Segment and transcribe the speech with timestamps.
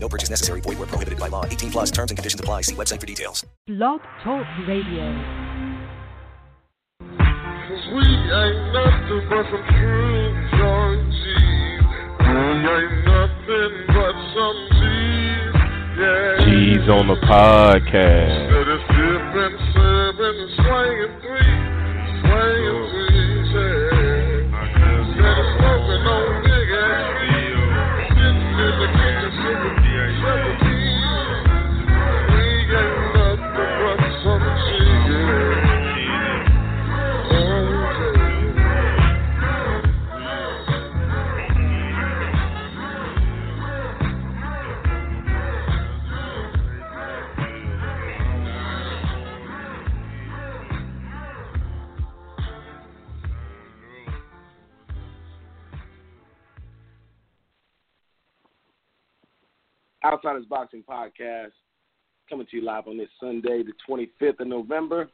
[0.00, 0.60] No purchase necessary.
[0.60, 1.44] Void where prohibited by law.
[1.44, 2.62] 18 plus terms and conditions apply.
[2.62, 3.44] See website for details.
[3.66, 5.04] Blog Talk Radio.
[7.68, 11.84] Cause we ain't nothing but some true joy G's.
[12.18, 12.34] We
[12.64, 15.54] ain't nothing but some G's.
[15.98, 16.38] Yeah.
[16.46, 18.38] G's on the podcast.
[18.38, 21.54] Instead of sipping, serving, and swinging three,
[22.22, 22.77] swinging
[60.08, 61.50] Outsiders Boxing Podcast
[62.30, 65.10] coming to you live on this Sunday, the 25th of November.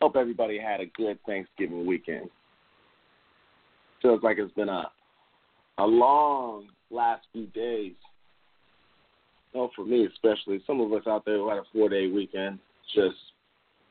[0.00, 2.30] Hope everybody had a good Thanksgiving weekend.
[4.00, 4.90] Feels like it's been a
[5.76, 7.92] a long last few days.
[9.52, 12.58] Well, for me especially, some of us out there who had a four day weekend
[12.94, 13.16] just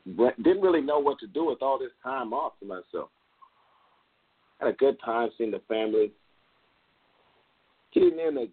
[0.07, 3.09] didn't really know what to do with all this time off to myself.
[4.59, 6.11] Had a good time seeing the family,
[7.93, 8.47] getting in a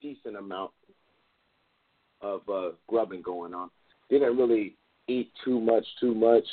[0.00, 0.70] decent amount
[2.20, 3.70] of uh, grubbing going on.
[4.10, 4.74] Didn't really
[5.06, 6.44] eat too much, too much,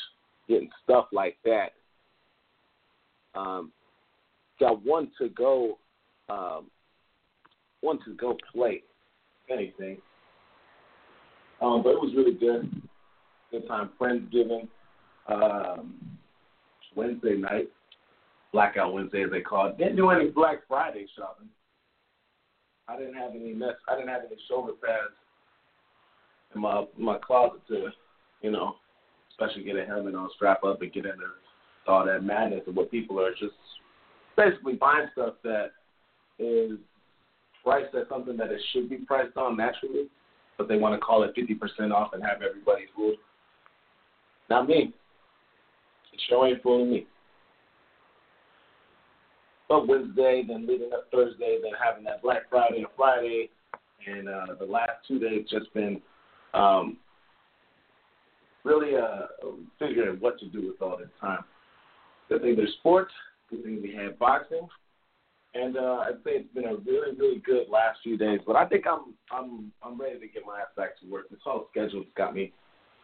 [0.48, 1.74] getting stuff like that.
[3.34, 3.72] Um,
[4.60, 5.78] got one to go,
[6.30, 6.66] um,
[7.82, 8.84] one to go plate,
[9.50, 9.98] anything.
[11.62, 12.70] Um, but it was really good.
[13.52, 13.90] Good time.
[14.00, 14.68] Friendsgiving,
[15.28, 15.96] um,
[16.96, 17.70] Wednesday night,
[18.52, 19.78] Blackout Wednesday as they call it.
[19.78, 21.50] Didn't do any Black Friday shopping.
[22.88, 23.76] I didn't have any mess.
[23.88, 25.14] I didn't have any shoulder pads
[26.54, 27.90] in my my closet to,
[28.42, 28.76] you know,
[29.32, 31.26] especially get a helmet on, strap up, and get into
[31.88, 33.54] all that madness of what people are just
[34.38, 35.72] basically buying stuff that
[36.40, 36.78] is
[37.64, 40.08] priced at something that it should be priced on naturally,
[40.58, 43.16] but they want to call it 50% off and have everybody fooled.
[44.50, 44.94] Not me.
[46.12, 47.08] The show ain't fooling me.
[49.68, 53.50] But Wednesday, then leading up Thursday, then having that Black Friday and Friday,
[54.06, 56.02] and uh, the last two days just been
[56.54, 56.98] um,
[58.64, 59.28] really uh,
[59.80, 61.44] figuring what to do with all this time.
[62.30, 63.12] Good thing there's sports.
[63.50, 64.68] Good thing we had boxing,
[65.54, 68.40] and uh, I'd say it's been a really, really good last few days.
[68.46, 71.30] But I think I'm, I'm, I'm ready to get my ass back to work.
[71.30, 72.52] This whole schedule's got me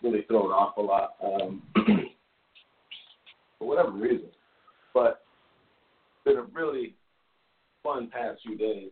[0.01, 1.61] really thrown off a lot um,
[3.59, 4.29] for whatever reason.
[4.93, 5.21] But
[6.25, 6.95] been a really
[7.83, 8.89] fun past few days.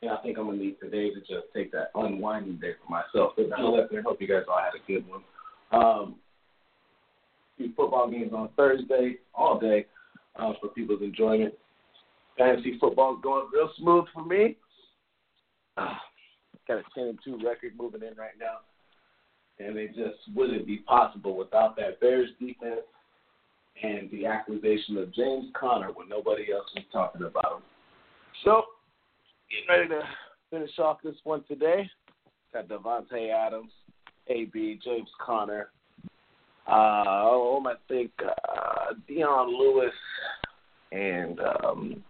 [0.00, 3.32] And I think I'm gonna need today to just take that unwinding day for myself.
[3.36, 5.22] But nonetheless, I hope you guys all had a good one.
[5.72, 6.14] Um,
[7.56, 9.86] few football games on Thursday, all day,
[10.36, 11.52] uh, for people's enjoyment.
[12.38, 14.56] Fantasy football's going real smooth for me.
[15.76, 15.94] Uh,
[16.68, 18.58] got a ten and two record moving in right now,
[19.58, 22.82] and it just wouldn't be possible without that Bears defense
[23.82, 27.62] and the acquisition of James Conner when nobody else was talking about him.
[28.44, 28.62] So,
[29.50, 30.08] getting ready to
[30.50, 31.88] finish off this one today.
[32.52, 33.70] Got Davante Adams,
[34.28, 35.70] AB, James Conner.
[36.66, 39.94] Uh, oh, I think uh, Dion Lewis,
[40.92, 42.04] and um,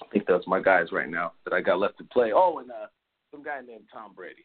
[0.00, 2.32] I think that's my guys right now that I got left to play.
[2.34, 2.86] Oh, and uh,
[3.30, 4.44] some guy named Tom Brady.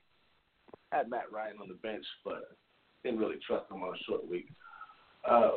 [0.92, 2.56] Had Matt Ryan on the bench, but
[3.04, 4.48] didn't really trust him on a short week.
[5.30, 5.52] Uh,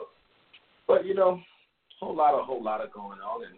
[0.90, 1.40] but you know,
[2.00, 3.44] whole lot of whole lot of going on.
[3.44, 3.54] And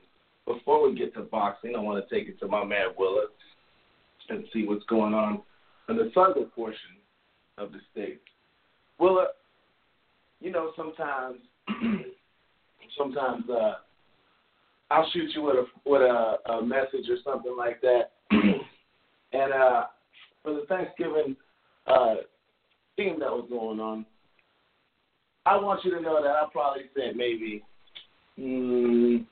[0.47, 3.25] before we get to boxing, I want to take it to my man Willa
[4.29, 5.41] and see what's going on
[5.89, 6.99] in the southern portion
[7.57, 8.21] of the state.
[8.99, 9.29] Willa,
[10.41, 11.39] you know, sometimes,
[12.99, 13.77] sometimes uh,
[14.91, 19.85] I'll shoot you with a with a, a message or something like that, and uh,
[20.43, 21.35] for the Thanksgiving
[21.87, 22.17] uh,
[22.99, 24.05] theme that was going on,
[25.45, 27.65] I want you to know that I probably sent maybe
[28.39, 29.25] mm,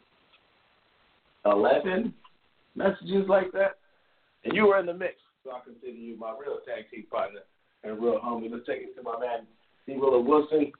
[1.44, 2.12] eleven
[2.74, 3.78] messages like that,
[4.44, 5.14] and you were in the mix,
[5.44, 7.40] so I consider you my real tag team partner.
[7.84, 8.50] and real homie.
[8.50, 9.46] Let's take it to my man,
[9.86, 9.94] D.
[9.96, 10.72] Willa Wilson,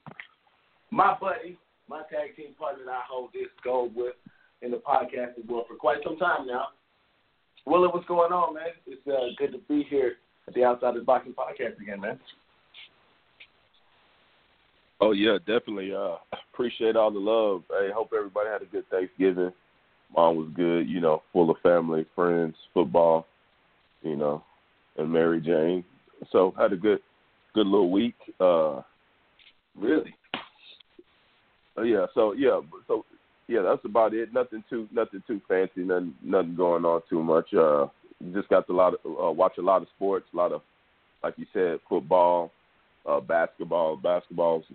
[0.91, 1.57] my buddy,
[1.89, 4.15] my tag team partner that I hold this gold with
[4.61, 6.67] in the podcasting world for quite some time now.
[7.65, 8.73] Willa, what's going on, man?
[8.85, 10.13] It's uh, good to be here
[10.47, 12.19] at the Outside the Boxing podcast again, man.
[15.01, 15.93] Oh yeah, definitely.
[15.93, 16.15] Uh,
[16.53, 17.63] appreciate all the love.
[17.69, 19.51] Hey, hope everybody had a good Thanksgiving.
[20.15, 23.25] Mom was good, you know, full of family, friends, football,
[24.03, 24.43] you know,
[24.97, 25.83] and Mary Jane.
[26.31, 26.99] So had a good,
[27.53, 28.15] good little week.
[28.39, 28.81] Uh,
[29.75, 30.13] really?
[31.77, 32.05] Uh, yeah.
[32.13, 32.59] So yeah.
[32.87, 33.05] So
[33.47, 34.33] yeah, that's about it.
[34.33, 35.81] Nothing too, nothing too fancy.
[35.81, 37.53] Nothing, nothing going on too much.
[37.53, 37.87] Uh,
[38.33, 40.25] just got a lot of uh, watch a lot of sports.
[40.33, 40.61] A lot of,
[41.23, 42.51] like you said, football,
[43.05, 43.95] uh, basketball.
[43.97, 44.65] Basketball's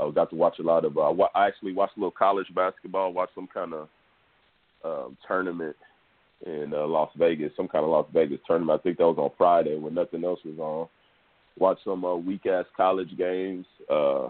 [0.00, 0.96] I got to watch a lot of.
[0.96, 3.12] Uh, I actually watched a little college basketball.
[3.12, 3.88] Watched some kind of
[4.84, 5.76] um, tournament
[6.46, 8.80] in uh, Las Vegas, some kind of Las Vegas tournament.
[8.80, 10.88] I think that was on Friday when nothing else was on.
[11.58, 13.66] Watched some uh, weak ass college games.
[13.90, 14.26] Uh,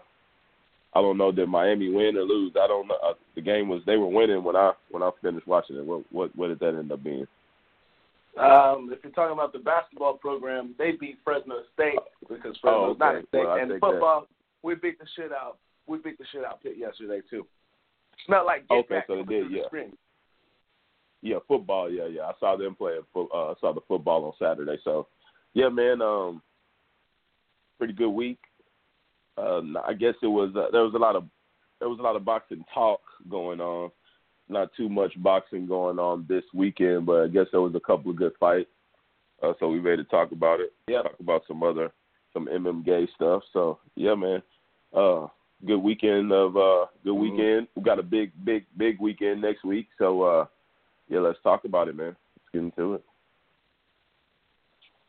[0.93, 2.53] I don't know did Miami win or lose.
[2.61, 2.97] I don't know.
[3.05, 5.85] Uh, the game was they were winning when I when I finished watching it.
[5.85, 7.27] What what what did that end up being?
[8.39, 12.91] Um, if you're talking about the basketball program, they beat Fresno State because Fresno's oh,
[12.91, 12.99] okay.
[12.99, 13.45] not a state.
[13.45, 14.27] Well, and football,
[14.62, 15.59] we beat the shit out.
[15.87, 17.47] We beat the shit out Pitt yesterday too.
[18.27, 19.67] Smelled like get okay, back so they did, yeah.
[19.67, 19.93] Spring.
[21.23, 21.91] Yeah, football.
[21.91, 22.23] Yeah, yeah.
[22.23, 23.03] I saw them playing.
[23.15, 24.79] Uh, I saw the football on Saturday.
[24.85, 25.07] So,
[25.53, 26.01] yeah, man.
[26.01, 26.43] Um,
[27.79, 28.39] pretty good week.
[29.37, 30.51] Uh, I guess it was.
[30.57, 31.25] Uh, there was a lot of
[31.79, 33.91] there was a lot of boxing talk going on.
[34.49, 38.11] Not too much boxing going on this weekend, but I guess there was a couple
[38.11, 38.69] of good fights.
[39.43, 40.73] Uh, so we made to talk about it.
[40.89, 41.03] Yeah.
[41.03, 41.91] Talk about some other
[42.33, 43.43] some MMA stuff.
[43.53, 44.43] So yeah, man.
[44.95, 45.29] Uh,
[45.67, 47.21] good weekend of uh, good Mm-hmm.
[47.21, 47.69] weekend.
[47.75, 49.89] We got a big, big, big weekend next week.
[49.99, 50.47] So uh,
[51.09, 52.17] yeah, let's talk about it, man.
[52.37, 53.05] Let's get into it.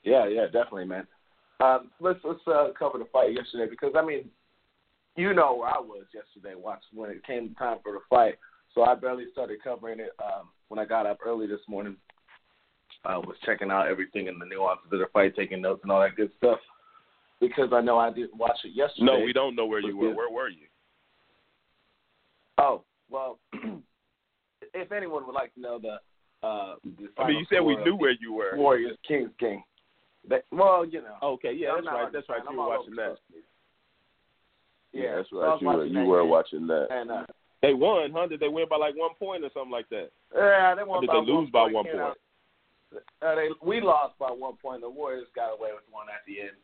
[0.04, 1.08] Yeah, yeah, definitely, man.
[1.60, 4.30] Um, let's let's uh, cover the fight yesterday because I mean,
[5.16, 8.36] you know where I was yesterday, watching when it came time for the fight.
[8.74, 11.98] So I barely started covering it um, when I got up early this morning.
[13.06, 16.02] I was checking out everything and the nuances of the fight, taking notes and all
[16.02, 16.60] that good stuff
[17.42, 19.06] because I know I didn't watch it yesterday.
[19.06, 20.14] No, we don't know where you were.
[20.14, 20.68] Where were you?
[22.58, 23.40] Oh well,
[24.74, 27.96] if anyone would like to know the, uh, the I mean, you said we knew
[27.96, 28.56] where you were.
[28.56, 29.64] Warriors Kings game.
[30.30, 31.16] That, well, you know.
[31.24, 32.14] Okay, yeah, that's right.
[32.14, 32.42] That's right.
[32.50, 33.16] You were watching that.
[34.94, 35.58] Yeah, that's right.
[35.60, 36.88] You were watching you that were watching that.
[36.92, 37.26] And uh,
[37.64, 38.28] They won, huh?
[38.28, 40.10] Did they win by like one point or something like that?
[40.36, 41.00] yeah, they won.
[41.00, 42.18] Or did by they lose one by point, one point?
[43.22, 44.82] Uh, they we lost by one point.
[44.82, 46.58] The Warriors got away with one at the end.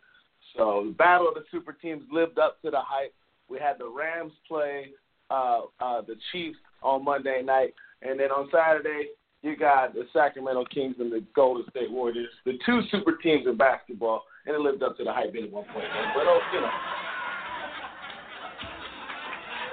[0.58, 3.14] So the battle of the super teams lived up to the hype.
[3.48, 4.88] We had the Rams play
[5.30, 9.10] uh, uh, the Chiefs on Monday night, and then on Saturday
[9.44, 13.56] you got the Sacramento Kings and the Golden State Warriors, the two super teams in
[13.56, 15.86] basketball, and it lived up to the hype at one point.
[16.16, 16.72] But oh, you know,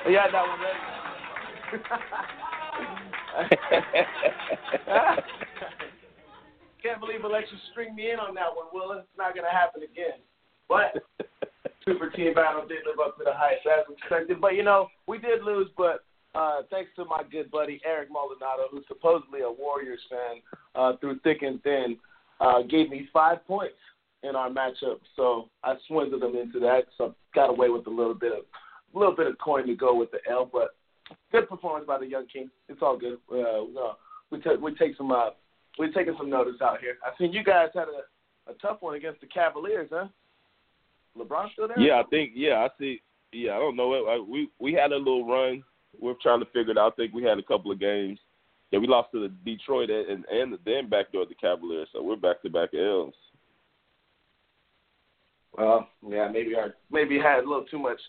[0.06, 0.78] you that one ready.
[6.82, 8.92] Can't believe it let you string me in on that one, Will.
[8.92, 10.20] It's not going to happen again.
[10.74, 11.26] But
[11.84, 14.40] super team battle did live up to the hype as expected.
[14.40, 16.04] But you know, we did lose, but
[16.34, 20.42] uh, thanks to my good buddy Eric Maldonado, who's supposedly a Warriors fan
[20.74, 21.96] uh, through thick and thin,
[22.40, 23.76] uh, gave me five points
[24.22, 24.98] in our matchup.
[25.16, 26.84] So I swindled him into that.
[26.98, 28.44] So got away with a little bit of
[28.94, 30.76] a little bit of coin to go with the L, but
[31.32, 32.50] good performance by the young king.
[32.68, 33.18] It's all good.
[33.30, 33.94] Uh, uh,
[34.30, 35.30] we take we take some uh,
[35.78, 36.96] we're taking some notice out here.
[37.04, 40.06] I seen you guys had a, a tough one against the Cavaliers, huh?
[41.18, 41.78] LeBron still there?
[41.78, 42.32] Yeah, I think.
[42.34, 43.00] Yeah, I see.
[43.32, 44.26] Yeah, I don't know.
[44.28, 45.62] We we had a little run.
[46.00, 46.92] We're trying to figure it out.
[46.92, 48.18] I think we had a couple of games.
[48.70, 51.88] Yeah, we lost to the Detroit and and then backdoor the Cavaliers.
[51.92, 53.14] So we're back to back L's.
[55.56, 58.00] Well, yeah, maybe our maybe had a little too much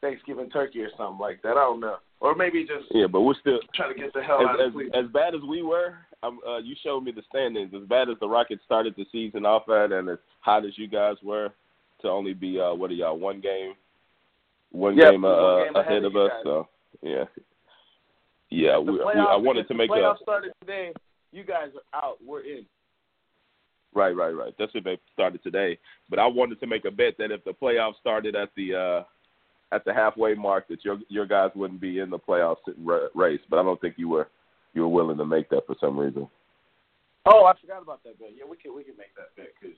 [0.00, 1.52] Thanksgiving turkey or something like that.
[1.52, 1.96] I don't know.
[2.20, 4.66] Or maybe just Yeah, but we're still trying to get the hell out as, of
[4.68, 5.06] as, Cleveland.
[5.06, 7.72] as bad as we were, um, uh, you showed me the standings.
[7.74, 10.88] As bad as the Rockets started the season off at, and as hot as you
[10.88, 11.50] guys were,
[12.04, 13.74] to only be uh, what are y'all one game,
[14.70, 16.30] one Yep, game, one uh, game ahead ahead of us.
[16.30, 16.40] guys.
[16.44, 16.68] So
[17.02, 17.24] yeah,
[18.50, 18.76] yeah.
[18.76, 20.92] The We, we, I wanted to the make a playoffs started today.
[21.32, 22.18] You guys are out.
[22.24, 22.64] We're in.
[23.94, 24.54] right, right, right.
[24.58, 25.78] That's if they started today.
[26.08, 29.04] But I wanted to make a bet that if the playoffs started at the uh,
[29.74, 33.40] at the halfway mark, that your your guys wouldn't be in the playoffs ra- race.
[33.50, 34.28] But I don't think you were
[34.74, 36.28] you were willing to make that for some reason.
[37.26, 38.30] Oh, I forgot about that bet.
[38.36, 39.76] Yeah, we can we can make that bet because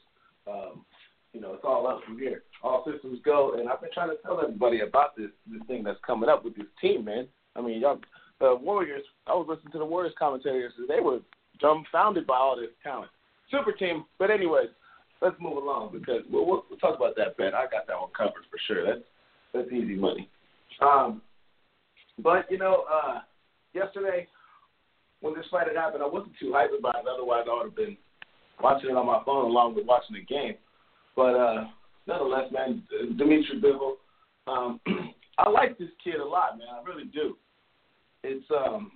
[0.48, 0.84] um,
[1.32, 2.42] you know it's all up from here.
[2.62, 5.98] All systems go, and I've been trying to tell everybody about this this thing that's
[6.06, 7.28] coming up with this team, man.
[7.54, 8.00] I mean, y'all,
[8.40, 9.04] the Warriors.
[9.26, 10.72] I was listening to the Warriors commentators.
[10.88, 11.20] They were
[11.60, 13.10] dumbfounded by all this talent.
[13.50, 14.04] Super team.
[14.18, 14.68] But anyways,
[15.22, 17.54] let's move along because we'll, we'll, we'll talk about that bet.
[17.54, 18.84] I got that one covered for sure.
[18.84, 19.04] That's
[19.52, 20.28] that's easy money.
[20.80, 21.22] Um,
[22.22, 23.20] but you know, uh,
[23.74, 24.26] yesterday
[25.20, 27.06] when this fight had happened, I wasn't too hyped about it.
[27.12, 27.96] Otherwise, I would have been
[28.62, 30.54] watching it on my phone along with watching the game.
[31.16, 31.64] But uh,
[32.06, 32.82] nonetheless, man,
[33.16, 33.94] Dimitri Bivol,
[34.46, 34.80] um,
[35.38, 36.68] I like this kid a lot, man.
[36.70, 37.36] I really do.
[38.22, 38.92] It's um,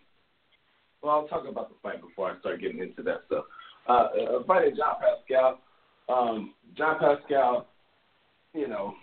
[1.02, 3.44] well, I'll talk about the fight before I start getting into that stuff.
[3.88, 4.08] Uh,
[4.40, 5.60] a fight at Jean Pascal.
[6.08, 7.66] Um, Jean Pascal,
[8.54, 8.94] you know,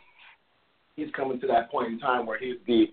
[0.96, 2.86] he's coming to that point in time where he's the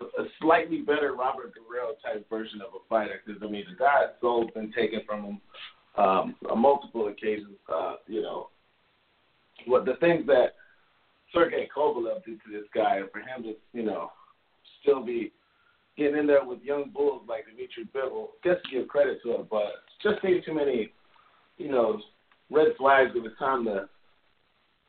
[0.00, 3.20] a slightly better Robert Guerrero type version of a fighter.
[3.24, 5.40] Because I mean, the guy's soul's been taken from him
[5.96, 7.56] um, on multiple occasions.
[7.72, 8.48] Uh, you know,
[9.66, 10.54] what the things that
[11.32, 14.10] Sergey Kovalev did to this guy, for him to you know
[14.82, 15.32] still be
[15.96, 19.84] getting in there with young bulls like Dimitri Bivol, just give credit to him, but
[20.02, 20.90] just see too many,
[21.56, 22.00] you know,
[22.50, 23.12] red flags.
[23.14, 23.88] It was time to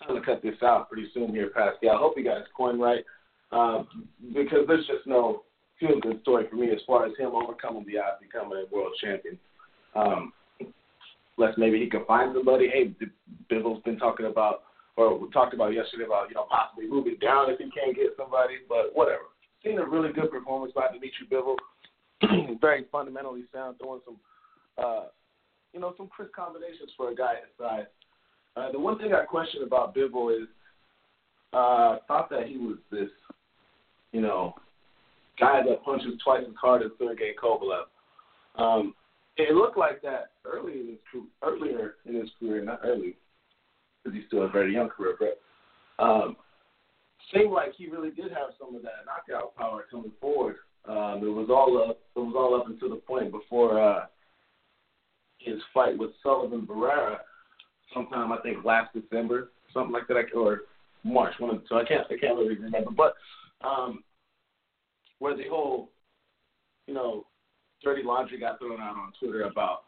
[0.06, 1.96] time to cut this out pretty soon here, Pascal.
[1.96, 3.04] I hope he got his coin right,
[3.52, 3.88] um,
[4.34, 5.44] because there's just no
[5.80, 8.94] feel good story for me as far as him overcoming the odds, becoming a world
[9.02, 9.38] champion.
[9.96, 10.34] Um,
[11.38, 12.70] unless maybe he can find somebody.
[12.70, 12.94] Hey,
[13.52, 14.64] Bivol's been talking about,
[14.98, 18.16] or we talked about yesterday about you know possibly moving down if he can't get
[18.18, 19.24] somebody, but whatever.
[19.64, 21.56] Seen a really good performance by Dimitri Bivol.
[22.62, 24.18] Very fundamentally sound, throwing some,
[24.78, 25.06] uh,
[25.74, 27.86] you know, some crisp combinations for a guy his size.
[28.56, 30.48] Uh, the one thing I question about Bivol is,
[31.52, 33.10] uh, thought that he was this,
[34.12, 34.54] you know,
[35.40, 37.86] guy that punches twice as hard as Sergey Kovalev.
[38.58, 38.94] Um,
[39.38, 43.16] it looked like that early in his earlier in his career, not early,
[44.04, 46.38] because he's still a very young career, but um,
[47.34, 50.58] seemed like he really did have some of that knockout power coming forward.
[50.88, 52.00] Um, it was all up.
[52.16, 54.06] It was all up until the point before uh,
[55.40, 57.18] his fight with Sullivan Barrera,
[57.94, 60.62] sometime I think last December, something like that, or
[61.04, 61.34] March.
[61.40, 63.16] One of, so I can't I can't really remember, but
[63.66, 64.04] um,
[65.20, 65.90] where the whole
[66.88, 67.26] you know
[67.84, 69.84] dirty laundry got thrown out on Twitter about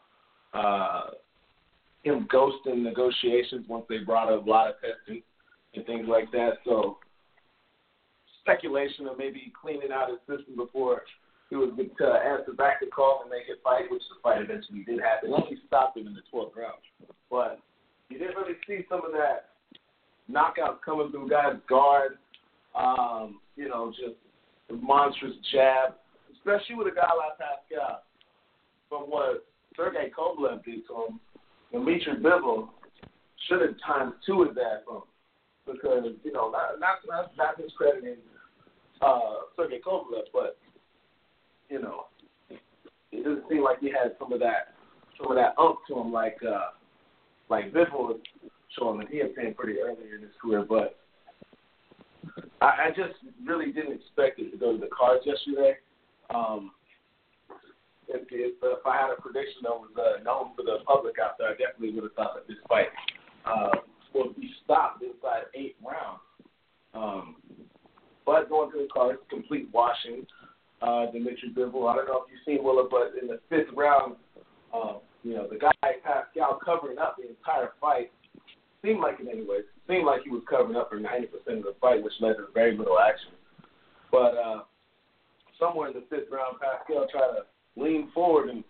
[0.53, 1.11] uh,
[2.03, 5.21] him ghosting negotiations once they brought up a lot of testing
[5.75, 6.53] and things like that.
[6.65, 6.97] So
[8.41, 11.01] speculation of maybe cleaning out his system before
[11.49, 14.83] he was to answer back the call and make it fight, which the fight eventually
[14.83, 15.31] did happen.
[15.31, 16.79] Only stopped him in the 12th round.
[17.31, 17.59] But
[18.09, 19.49] you didn't really see some of that
[20.27, 22.17] knockout coming through guys' guard.
[22.75, 24.15] Um, you know, just
[24.81, 25.95] monstrous jab,
[26.47, 28.03] especially with a guy like Pascal.
[28.89, 31.19] From what Sergey Kovalev did to him,
[31.71, 32.69] Dimitri Bivol
[33.47, 35.03] should have times two of that from him
[35.65, 38.17] because you know not not not, not discrediting
[39.01, 40.57] uh, Sergey Kovalev, but
[41.69, 42.05] you know
[43.11, 44.73] it doesn't seem like he had some of that
[45.17, 46.69] some of that up to him like uh,
[47.49, 48.19] like Bivol was
[48.79, 50.97] showing that he seen pretty early in his career, but
[52.61, 55.75] I just really didn't expect it to go to the cards yesterday.
[56.33, 56.71] Um,
[58.07, 61.37] if, if, if I had a prediction that was uh, known for the public out
[61.37, 62.87] there, I definitely would have thought that this fight
[63.45, 63.79] uh,
[64.13, 66.21] would be stopped inside eight rounds.
[66.93, 67.35] Um,
[68.25, 70.25] but going to the cards, complete washing.
[70.79, 71.89] Uh, Dimitri Bivol.
[71.89, 74.15] I don't know if you've seen Willa, but in the fifth round,
[74.71, 75.71] uh, you know, the guy
[76.03, 78.11] Pascal covering up the entire fight
[78.83, 79.63] seemed like it anyways.
[79.87, 82.77] Seemed like he was covering up for 90% of the fight, which led to very
[82.77, 83.31] little action.
[84.11, 84.59] But uh,
[85.59, 87.43] somewhere in the fifth round, Pascal tried to
[87.75, 88.63] lean forward and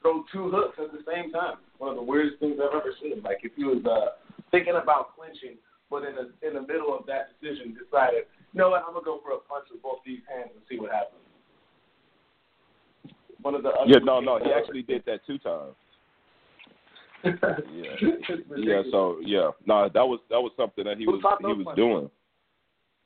[0.00, 1.56] throw two hooks at the same time.
[1.78, 3.22] One of the weirdest things I've ever seen.
[3.22, 4.16] Like if he was uh,
[4.50, 5.58] thinking about clinching,
[5.90, 9.04] but in the in the middle of that decision decided, you know what, I'm gonna
[9.04, 11.22] go for a punch with both these hands and see what happens.
[13.42, 15.74] One of the other yeah, no, no, he actually did that two times.
[17.24, 17.34] yeah,
[18.56, 18.82] yeah.
[18.92, 22.10] So yeah, no, that was that was something that he was he was doing.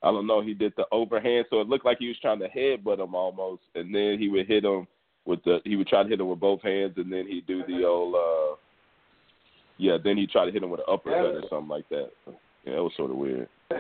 [0.03, 0.41] I don't know.
[0.41, 3.63] He did the overhand, so it looked like he was trying to headbutt him almost,
[3.75, 4.87] and then he would hit him
[5.25, 5.61] with the.
[5.65, 8.15] He would try to hit him with both hands, and then he'd do the old.
[8.15, 8.57] uh
[9.79, 12.11] Yeah, then he tried to hit him with an uppercut or something like that.
[12.65, 13.49] Yeah, it was sort of weird.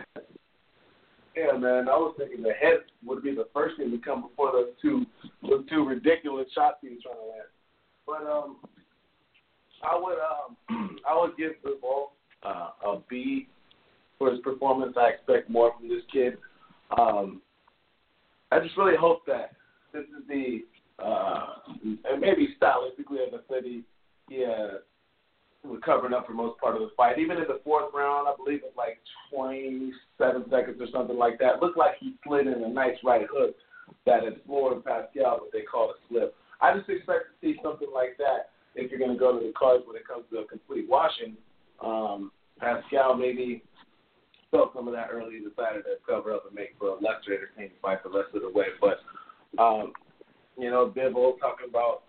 [1.34, 1.88] Yeah, man.
[1.88, 5.06] I was thinking the head would be the first thing to come before those two
[5.40, 7.48] those two ridiculous shots he was trying to land.
[8.06, 8.56] But um,
[9.82, 12.10] I would um I would give Bivol
[12.42, 13.48] uh, a B
[14.22, 14.94] for his performance.
[14.96, 16.38] I expect more from this kid.
[16.96, 17.42] Um,
[18.52, 19.52] I just really hope that
[19.92, 20.60] this is the
[21.02, 21.46] uh,
[21.82, 23.82] and maybe stylistically, as I said, he
[24.28, 24.78] he uh,
[25.64, 27.18] was covering up for most part of the fight.
[27.18, 29.00] Even in the fourth round, I believe it like
[29.34, 31.60] 27 seconds or something like that.
[31.60, 33.56] Looked like he slid in a nice right hook
[34.06, 34.44] that had
[34.84, 36.36] Pascal, what they call a slip.
[36.60, 39.52] I just expect to see something like that if you're going to go to the
[39.58, 41.36] cards when it comes to a complete washing.
[41.84, 42.30] Um,
[42.62, 43.62] Pascal maybe
[44.52, 47.72] felt some of that early, decided to cover up and make for a lesser entertaining
[47.80, 48.66] fight the rest of the way.
[48.78, 49.00] But
[49.58, 49.92] um,
[50.56, 52.02] you know, Bivol talking about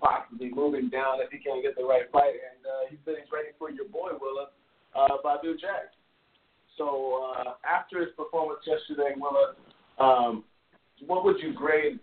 [0.00, 3.32] possibly moving down if he can't get the right fight, and uh, he said he's
[3.32, 4.48] ready for your boy Willa
[4.94, 5.96] uh, Badou Jack.
[6.76, 9.54] So uh, after his performance yesterday, Willa,
[9.98, 10.44] um,
[11.06, 11.98] what would you grade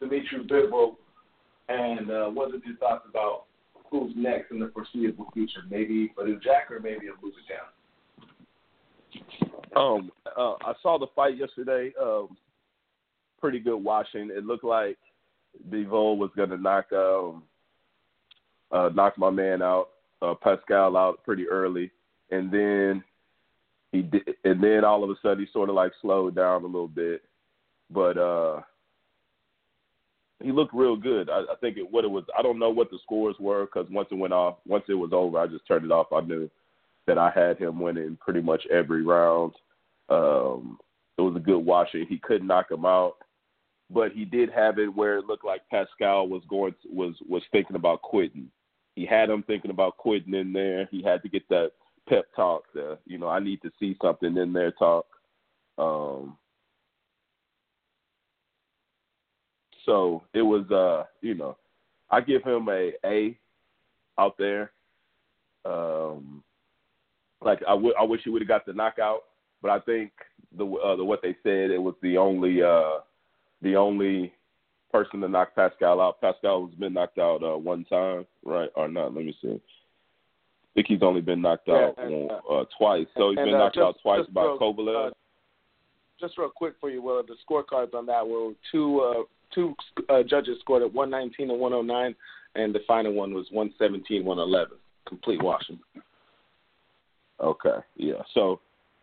[0.00, 0.96] Dimitri Bivol,
[1.68, 3.44] and uh, what are your thoughts about
[3.90, 5.60] who's next in the foreseeable future?
[5.70, 7.68] Maybe Badou Jack or maybe a move down.
[9.74, 11.92] Um, uh, I saw the fight yesterday.
[12.00, 12.36] Um,
[13.40, 14.30] pretty good watching.
[14.30, 14.98] It looked like
[15.70, 17.42] Bivol was to knock um,
[18.70, 19.88] uh, knock my man out,
[20.22, 21.90] uh, Pascal out pretty early,
[22.30, 23.04] and then
[23.92, 26.66] he did, and then all of a sudden he sort of like slowed down a
[26.66, 27.22] little bit,
[27.90, 28.60] but uh,
[30.42, 31.28] he looked real good.
[31.28, 32.24] I, I think it, what it was.
[32.36, 35.10] I don't know what the scores were because once it went off, once it was
[35.12, 36.12] over, I just turned it off.
[36.12, 36.50] I knew
[37.06, 39.52] that I had him winning pretty much every round.
[40.08, 40.78] Um,
[41.18, 42.06] it was a good washing.
[42.08, 43.16] He couldn't knock him out,
[43.90, 47.42] but he did have it where it looked like Pascal was going to, was was
[47.52, 48.50] thinking about quitting.
[48.94, 50.88] He had him thinking about quitting in there.
[50.90, 51.72] He had to get that
[52.08, 52.64] pep talk.
[52.74, 55.06] The you know I need to see something in there talk.
[55.78, 56.36] Um,
[59.86, 61.56] so it was uh you know
[62.10, 63.38] I give him a A
[64.18, 64.72] out there.
[65.64, 66.42] Um,
[67.44, 69.20] like I, w- I wish he would have got the knockout,
[69.60, 70.12] but I think
[70.56, 73.00] the uh, the what they said it was the only uh,
[73.62, 74.32] the only
[74.92, 76.20] person to knock Pascal out.
[76.20, 79.14] Pascal has been knocked out uh, one time, right or not?
[79.14, 79.48] Let me see.
[79.48, 83.06] I think he's only been knocked Yeah, out and, uh, uh, twice.
[83.16, 85.08] So he's and, been uh, knocked just- out twice by real- Kovalev.
[85.08, 85.10] uh,
[86.20, 89.22] Just real quick for you, Will, the scorecards on that were two uh,
[89.54, 89.74] two
[90.08, 92.14] uh, judges scored at 119 and 109,
[92.54, 94.78] and the final one was 117, 111.
[95.06, 95.78] Complete washing.
[97.42, 97.78] Okay.
[97.96, 98.22] Yeah.
[98.34, 98.60] So,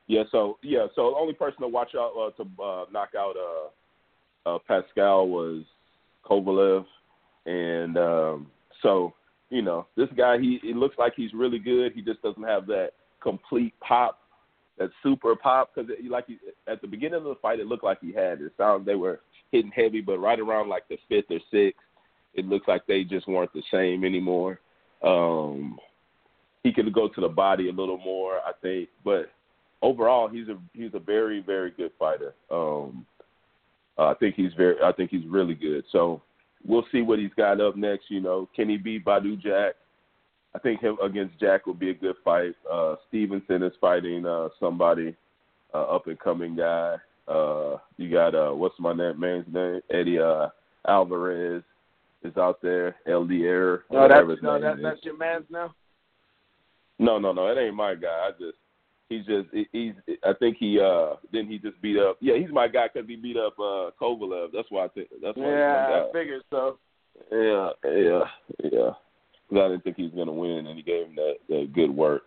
[0.08, 0.24] yeah.
[0.32, 0.88] So, yeah.
[0.96, 5.28] So, the only person to watch out uh, to uh, knock out uh, uh, Pascal
[5.28, 5.64] was
[6.26, 6.86] Kovalev,
[7.46, 8.48] and um,
[8.82, 9.14] so
[9.50, 10.38] you know this guy.
[10.40, 11.94] He it looks like he's really good.
[11.94, 14.20] He just doesn't have that complete pop,
[14.78, 15.72] that super pop.
[15.76, 18.42] Because like he, at the beginning of the fight, it looked like he had.
[18.42, 19.22] It sounds they were
[19.52, 21.82] hitting heavy, but right around like the fifth or sixth,
[22.36, 24.60] it looks like they just weren't the same anymore.
[25.04, 25.78] Um,
[26.64, 28.90] he could go to the body a little more, I think.
[29.04, 29.32] But
[29.82, 32.34] overall, he's a he's a very very good fighter.
[32.52, 33.06] Um,
[33.98, 35.84] uh, I think he's very I think he's really good.
[35.92, 36.22] So
[36.66, 38.06] we'll see what he's got up next.
[38.10, 39.76] You know, can he beat Badou Jack?
[40.56, 42.56] I think him against Jack will be a good fight.
[42.70, 45.16] Uh, Stevenson is fighting uh, somebody
[45.74, 46.96] uh, up and coming guy.
[47.28, 49.82] Uh, you got uh, what's my name, man's name?
[49.92, 50.48] Eddie uh,
[50.88, 51.64] Alvarez
[52.24, 52.96] is out there.
[53.08, 53.82] Eleider.
[53.92, 55.74] No, that's no, that, that's your man's now.
[57.00, 58.28] No, no, no, that ain't my guy.
[58.28, 58.58] I just
[59.10, 59.94] he's just he's.
[60.24, 62.18] I think he uh then he just beat up.
[62.20, 64.50] Yeah, he's my guy because he beat up uh Kovalev.
[64.54, 65.50] That's why I think that's why.
[65.50, 66.78] Yeah, I figured so.
[67.32, 68.24] Yeah, yeah,
[68.64, 68.92] yeah.
[69.52, 72.24] I didn't think he was gonna win, and he gave him that, that good work.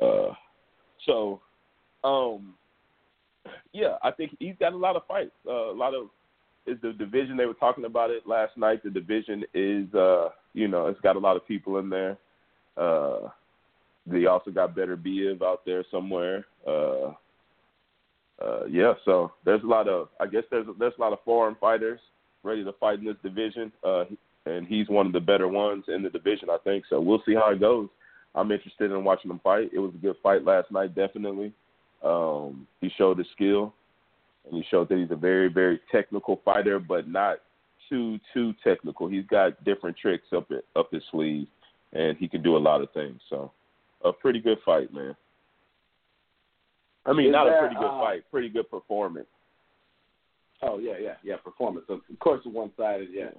[0.00, 0.32] Uh,
[1.04, 1.40] so,
[2.04, 2.54] um,
[3.72, 5.32] yeah, I think he's got a lot of fights.
[5.46, 6.08] Uh, a lot of
[6.66, 8.82] is the division they were talking about it last night.
[8.82, 12.16] The division is, uh, you know, it's got a lot of people in there.
[12.76, 13.28] Uh,
[14.06, 16.46] they also got Beterbiev out there somewhere.
[16.66, 17.12] Uh,
[18.42, 21.56] uh, yeah, so there's a lot of, I guess there's there's a lot of foreign
[21.60, 22.00] fighters
[22.42, 24.04] ready to fight in this division, uh,
[24.44, 26.84] and he's one of the better ones in the division, I think.
[26.88, 27.88] So we'll see how it goes.
[28.34, 29.70] I'm interested in watching him fight.
[29.72, 31.52] It was a good fight last night, definitely.
[32.04, 33.72] Um, he showed his skill,
[34.44, 37.38] and he showed that he's a very, very technical fighter, but not
[37.88, 39.08] too too technical.
[39.08, 41.46] He's got different tricks up it, up his sleeve,
[41.92, 43.20] and he can do a lot of things.
[43.30, 43.50] So,
[44.08, 45.16] a pretty good fight, man.
[47.04, 49.28] I mean, Is not a pretty good uh, fight, pretty good performance.
[50.62, 51.36] Oh yeah, yeah, yeah.
[51.36, 53.08] Performance, of course, one sided.
[53.12, 53.30] Yeah.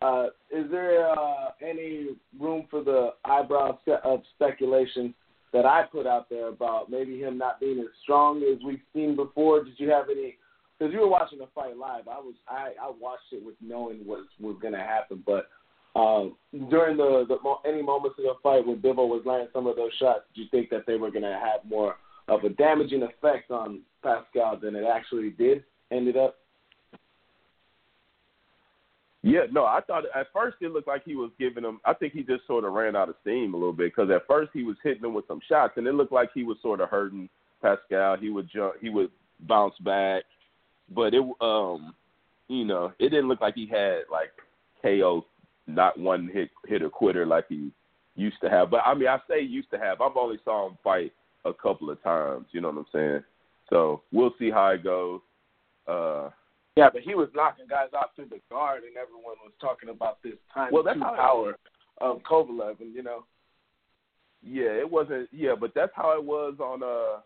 [0.00, 5.12] Uh, is there uh, any room for the eyebrow of speculation
[5.52, 9.16] that I put out there about maybe him not being as strong as we've seen
[9.16, 9.64] before?
[9.64, 10.36] Did you have any?
[10.78, 14.06] Because you were watching the fight live, I was I, I watched it with knowing
[14.06, 15.22] what was going to happen.
[15.26, 15.48] But
[15.96, 16.36] um,
[16.70, 19.92] during the, the any moments of the fight when Bivol was landing some of those
[19.98, 21.96] shots, did you think that they were going to have more
[22.28, 25.64] of a damaging effect on Pascal than it actually did?
[25.90, 26.36] Ended up.
[29.22, 31.80] Yeah, no, I thought at first it looked like he was giving him.
[31.84, 34.26] I think he just sort of ran out of steam a little bit because at
[34.28, 36.80] first he was hitting him with some shots, and it looked like he was sort
[36.80, 37.28] of hurting
[37.60, 38.16] Pascal.
[38.16, 40.22] He would jump, he would bounce back,
[40.94, 41.94] but it, um,
[42.46, 44.30] you know, it didn't look like he had like
[44.82, 45.26] KO,
[45.68, 47.70] not one hit hitter quitter like he
[48.16, 48.70] used to have.
[48.70, 50.00] But I mean, I say used to have.
[50.00, 51.12] I've only saw him fight
[51.44, 52.46] a couple of times.
[52.50, 53.22] You know what I'm saying?
[53.70, 55.20] So we'll see how it goes.
[55.86, 56.30] Uh,
[56.76, 60.22] yeah, but he was knocking guys out through the guard, and everyone was talking about
[60.22, 61.56] this time well, that's how power
[62.00, 63.24] of Kovalev, and you know.
[64.42, 65.28] Yeah, it wasn't.
[65.32, 66.82] Yeah, but that's how it was on.
[66.82, 67.20] uh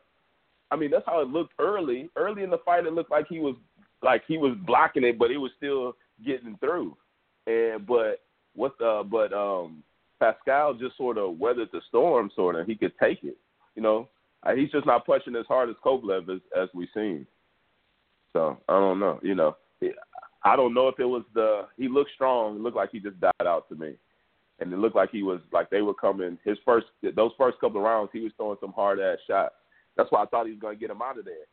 [0.71, 2.09] I mean, that's how it looked early.
[2.17, 3.55] Early in the fight, it looked like he was
[4.03, 6.97] like he was blocking it, but it was still getting through.
[7.47, 8.21] And but
[8.55, 9.83] what the but um
[10.21, 12.67] Pascal just sort of weathered the storm, sort of.
[12.67, 13.37] He could take it.
[13.75, 14.09] You know,
[14.45, 17.27] uh, he's just not punching as hard as Kovalev as as we've seen.
[18.33, 19.19] So I don't know.
[19.23, 19.57] You know,
[20.45, 22.57] I don't know if it was the he looked strong.
[22.57, 23.95] It looked like he just died out to me,
[24.61, 26.39] and it looked like he was like they were coming.
[26.45, 26.87] His first
[27.17, 29.55] those first couple of rounds, he was throwing some hard ass shots.
[29.97, 31.47] That's why I thought he was going to get him out of there.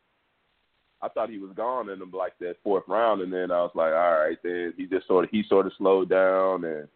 [1.02, 3.72] I thought he was gone in the, like that fourth round, and then I was
[3.74, 6.88] like, all right, then he just sort of he sort of slowed down, and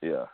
[0.00, 0.26] yeah,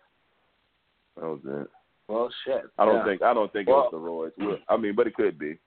[1.17, 1.69] that was it.
[2.09, 2.65] Well, shit.
[2.79, 3.05] I don't yeah.
[3.05, 4.61] think I don't think Well- it was the Royds.
[4.69, 5.59] I mean, but it could be.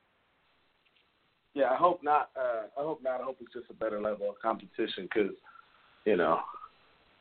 [1.53, 2.29] Yeah, I hope not.
[2.35, 3.19] Uh, I hope not.
[3.19, 5.35] I hope it's just a better level of competition because,
[6.05, 6.39] you know,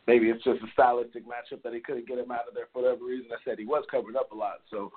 [0.07, 2.83] maybe it's just a stylistic matchup that he couldn't get him out of there for
[2.83, 3.27] whatever reason.
[3.33, 4.93] I said he was covered up a lot, so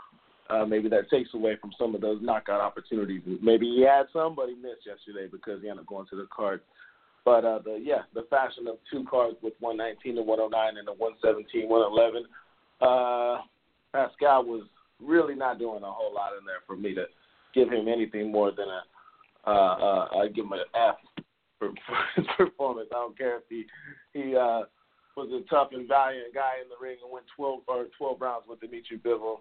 [0.54, 3.22] uh, maybe that takes away from some of those knockout opportunities.
[3.42, 6.28] Maybe he had some, but he missed yesterday because he ended up going to the
[6.36, 6.62] card.
[7.26, 10.94] But uh, the yeah, the fashion of two cards with 119 to 109 and the
[10.94, 12.26] 117, 111.
[12.82, 13.42] Uh,
[13.94, 14.64] Pascal was
[15.02, 17.06] really not doing a whole lot in there for me to
[17.56, 18.82] give him anything more than a
[19.46, 20.96] uh, uh, I give him an F
[21.60, 22.90] for, for his performance.
[22.92, 23.66] I don't care if he
[24.14, 24.64] he uh,
[25.16, 28.46] was a tough and valiant guy in the ring and went 12 or 12 rounds
[28.48, 29.40] with Dimitri Bivol.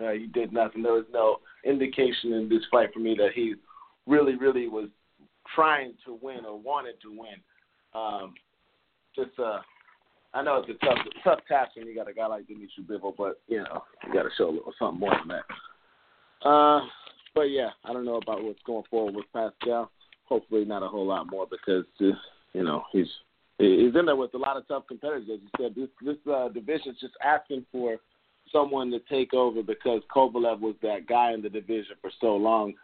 [0.00, 0.82] Uh, he did nothing.
[0.82, 3.54] There was no indication in this fight for me that he
[4.06, 4.88] really, really was
[5.54, 7.40] trying to win or wanted to win.
[7.94, 8.34] Um,
[9.16, 9.60] just uh,
[10.34, 13.14] I know it's a tough, tough task when you got a guy like Dimitri Bivol,
[13.16, 16.48] but you know you got to show a little something more than that.
[16.48, 16.80] Uh,
[17.34, 19.90] but yeah, I don't know about what's going forward with Pascal.
[20.24, 22.16] Hopefully, not a whole lot more because uh,
[22.52, 23.08] you know he's
[23.58, 25.28] he's in there with a lot of tough competitors.
[25.32, 27.96] As you said, this this uh, division's just asking for
[28.52, 32.74] someone to take over because Kovalev was that guy in the division for so long.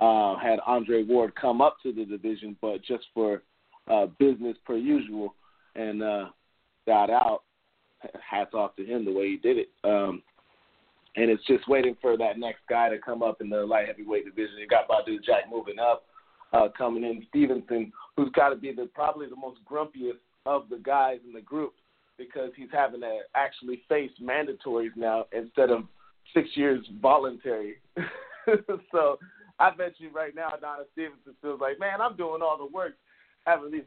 [0.00, 3.42] Uh, had Andre Ward come up to the division, but just for
[3.88, 5.34] uh, business per usual,
[5.76, 6.26] and uh,
[6.86, 7.42] got out.
[8.28, 9.68] Hats off to him the way he did it.
[9.82, 10.22] Um,
[11.16, 14.24] and it's just waiting for that next guy to come up in the light heavyweight
[14.24, 14.56] division.
[14.58, 16.04] You got Badou Jack moving up,
[16.52, 20.78] uh, coming in Stevenson, who's got to be the probably the most grumpiest of the
[20.78, 21.74] guys in the group
[22.18, 25.84] because he's having to actually face mandatories now instead of
[26.32, 27.76] six years voluntary.
[28.92, 29.18] so
[29.58, 32.94] I bet you right now, Adonis Stevenson feels like, man, I'm doing all the work
[33.46, 33.82] having these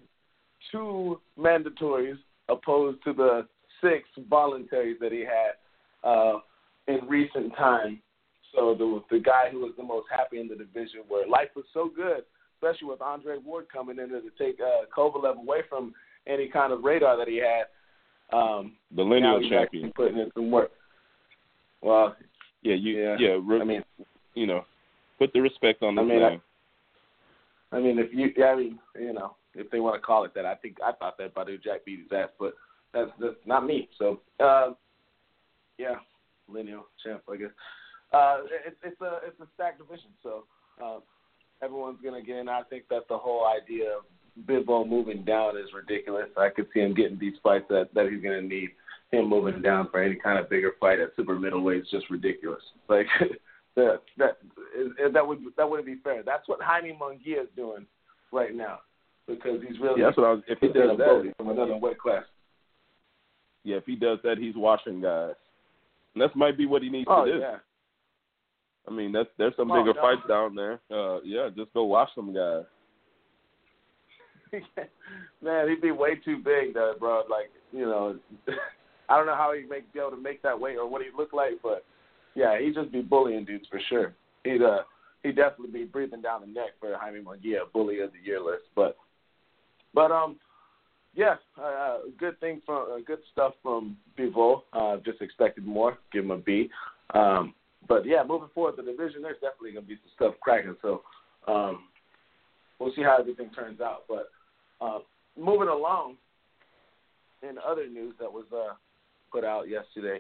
[0.72, 2.18] two mandatories
[2.50, 3.48] opposed to the
[3.82, 6.40] six voluntaries that he had uh,
[6.88, 8.02] in recent time.
[8.56, 11.66] So the the guy who was the most happy in the division, where life was
[11.74, 12.24] so good,
[12.56, 15.94] especially with Andre Ward coming in there to take uh, Kovalev away from
[16.26, 17.66] any kind of radar that he had.
[18.32, 19.92] Um, The lineal he's champion.
[19.96, 20.72] putting in some work.
[21.82, 22.16] Well,
[22.64, 23.16] Yeah, you Yeah.
[23.20, 23.84] yeah, re- I mean,
[24.34, 24.66] you know,
[25.20, 26.42] put the respect on the I mean, name.
[27.72, 30.46] I mean, if you, I mean, you know, if they want to call it that,
[30.46, 32.56] I think I thought that Badou Jack beat his ass, but
[32.94, 33.88] that's that's not me.
[33.98, 34.74] So, uh,
[35.78, 35.96] yeah,
[36.48, 37.52] lineal champ, I guess.
[38.12, 40.46] Uh, it's it's a it's a stacked division, so
[40.84, 41.00] uh,
[41.62, 42.50] everyone's gonna get in.
[42.50, 44.04] I think that the whole idea of
[44.46, 46.28] Bivol moving down is ridiculous.
[46.38, 48.70] I could see him getting these fights that that he's gonna need.
[49.12, 52.62] Him moving down for any kind of bigger fight at super middleweight is just ridiculous.
[52.90, 53.08] Like
[53.76, 54.38] that that
[55.14, 56.24] that would that wouldn't be fair.
[56.24, 57.86] That's what Jaime Munguia is doing
[58.34, 58.80] right now
[59.28, 60.44] because he's really Yeah, that's what I was.
[60.48, 62.24] If he does that, from another weight class.
[63.64, 65.36] yeah, if he does that, he's washing guys.
[66.14, 67.40] And that might be what he needs Oh to do.
[67.40, 67.58] yeah.
[68.88, 70.02] I mean, that's there's some Oh, bigger no.
[70.02, 70.80] fights down there.
[70.92, 72.64] Uh, yeah, just go watch some guys.
[75.42, 77.24] Man, he'd be way too big, though, bro.
[77.30, 78.18] Like, you know,
[79.10, 81.18] I don't know how he'd make, be able to make that weight or what he'd
[81.18, 81.86] look like, but
[82.36, 84.14] yeah, he'd just be bullying dudes for sure.
[84.44, 84.84] He'd uh,
[85.24, 88.64] he'd definitely be breathing down the neck for Jaime Munguia, bully of the year list.
[88.76, 88.98] But,
[89.94, 90.38] but um,
[91.16, 94.62] yeah, uh, good thing from uh, good stuff from Bivol.
[94.74, 95.98] Uh, just expected more.
[96.12, 96.70] Give him a B.
[97.14, 97.54] Um,
[97.88, 100.76] but yeah, moving forward, the division there's definitely gonna be some stuff cracking.
[100.82, 101.02] So,
[101.48, 101.86] um,
[102.80, 104.04] we'll see how everything turns out.
[104.08, 104.30] But
[104.82, 105.00] uh,
[105.38, 106.16] moving along,
[107.44, 108.74] in other news that was uh,
[109.32, 110.20] put out yesterday,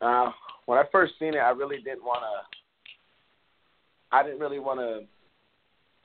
[0.00, 0.30] uh,
[0.66, 2.56] when I first seen it, I really didn't want to.
[4.16, 5.00] I didn't really want to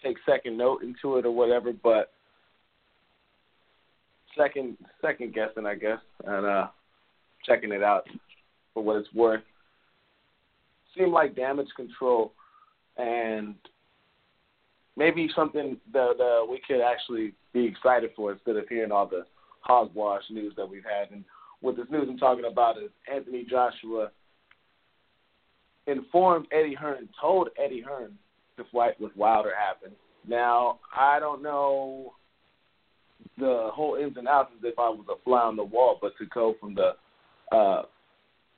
[0.03, 2.11] take second note into it or whatever, but
[4.37, 6.67] second second guessing, I guess, and uh,
[7.45, 8.05] checking it out.
[8.73, 9.41] for what it's worth.
[10.97, 12.33] Seemed like damage control,
[12.97, 13.55] and
[14.99, 19.25] maybe something that uh, we could actually be excited for instead of hearing all the
[19.61, 21.09] hogwash news that we've had.
[21.11, 21.23] And
[21.61, 24.11] what this news I'm talking about is Anthony Joshua
[25.87, 28.11] informed Eddie Hearn, told Eddie Hearn
[28.57, 29.95] the fight with Wilder happened.
[30.27, 32.13] Now, I don't know
[33.37, 36.11] the whole ins and outs as if I was a fly on the wall, but
[36.17, 36.91] to go from the
[37.55, 37.83] uh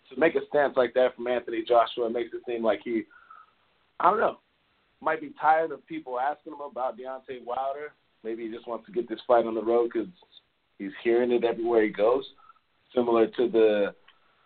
[0.10, 3.04] to make a stance like that from Anthony Joshua makes it seem like he
[4.00, 4.38] I don't know,
[5.02, 7.94] might be tired of people asking him about Deontay Wilder.
[8.24, 10.10] Maybe he just wants to get this fight on the road because
[10.78, 12.24] he's hearing it everywhere he goes.
[12.94, 13.94] Similar to the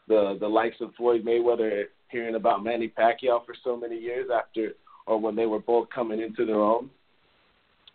[0.08, 4.74] the the likes of Floyd Mayweather hearing about Manny Pacquiao for so many years after
[5.08, 6.90] or when they were both coming into their own.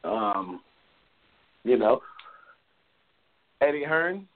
[0.04, 0.60] Um,
[1.64, 2.00] you know,
[3.60, 4.26] Eddie Hearn,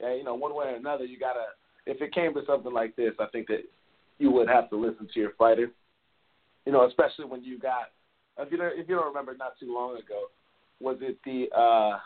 [0.00, 1.44] yeah, you know, one way or another, you gotta.
[1.86, 3.62] If it came to something like this, I think that
[4.18, 5.70] you would have to listen to your fighter.
[6.68, 7.92] You know, especially when you got.
[8.36, 10.26] If you don't, if you don't remember, not too long ago,
[10.80, 11.98] was it the uh,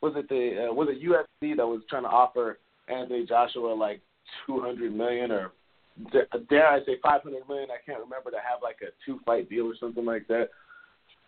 [0.00, 4.00] was it the uh, was it UFC that was trying to offer Anthony Joshua like
[4.46, 5.50] two hundred million or
[6.48, 7.70] dare I say five hundred million?
[7.72, 10.50] I can't remember to have like a two fight deal or something like that.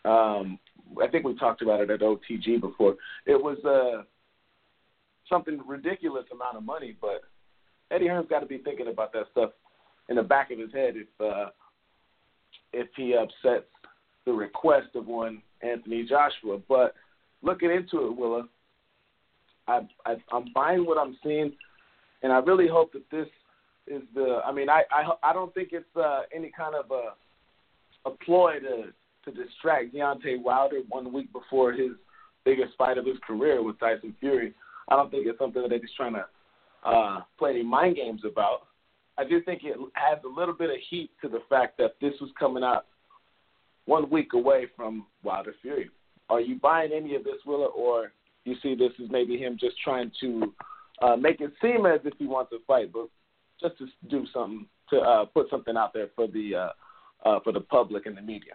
[0.09, 0.61] Um,
[1.03, 2.95] I think we talked about it at OTG before.
[3.27, 4.05] It was uh,
[5.29, 7.23] something ridiculous amount of money, but
[7.91, 9.51] Eddie Hearn's got to be thinking about that stuff
[10.09, 11.51] in the back of his head if uh,
[12.73, 13.67] if he upsets
[14.25, 16.61] the request of one Anthony Joshua.
[16.69, 16.95] But
[17.43, 18.49] looking into it, Willa,
[19.67, 21.53] I, I I'm buying what I'm seeing,
[22.23, 23.29] and I really hope that this
[23.87, 24.41] is the.
[24.45, 28.61] I mean, I I, I don't think it's uh, any kind of a a ploy
[28.61, 28.93] to
[29.25, 31.93] to distract Deontay Wilder one week before his
[32.45, 34.55] biggest fight of his career with Tyson Fury.
[34.89, 36.25] I don't think it's something that they're just trying to
[36.85, 38.68] uh, play any mind games about.
[39.19, 42.15] I do think it adds a little bit of heat to the fact that this
[42.21, 42.87] was coming out
[43.87, 45.91] one week away from Wilder Fury.
[46.31, 48.13] Are you buying any of this, Willa, or
[48.45, 50.55] you see this as maybe him just trying to
[51.03, 53.09] uh, make it seem as if he wants to fight, but
[53.61, 57.53] just to do something to uh, put something out there for the uh, uh, for
[57.53, 58.55] the public and the media?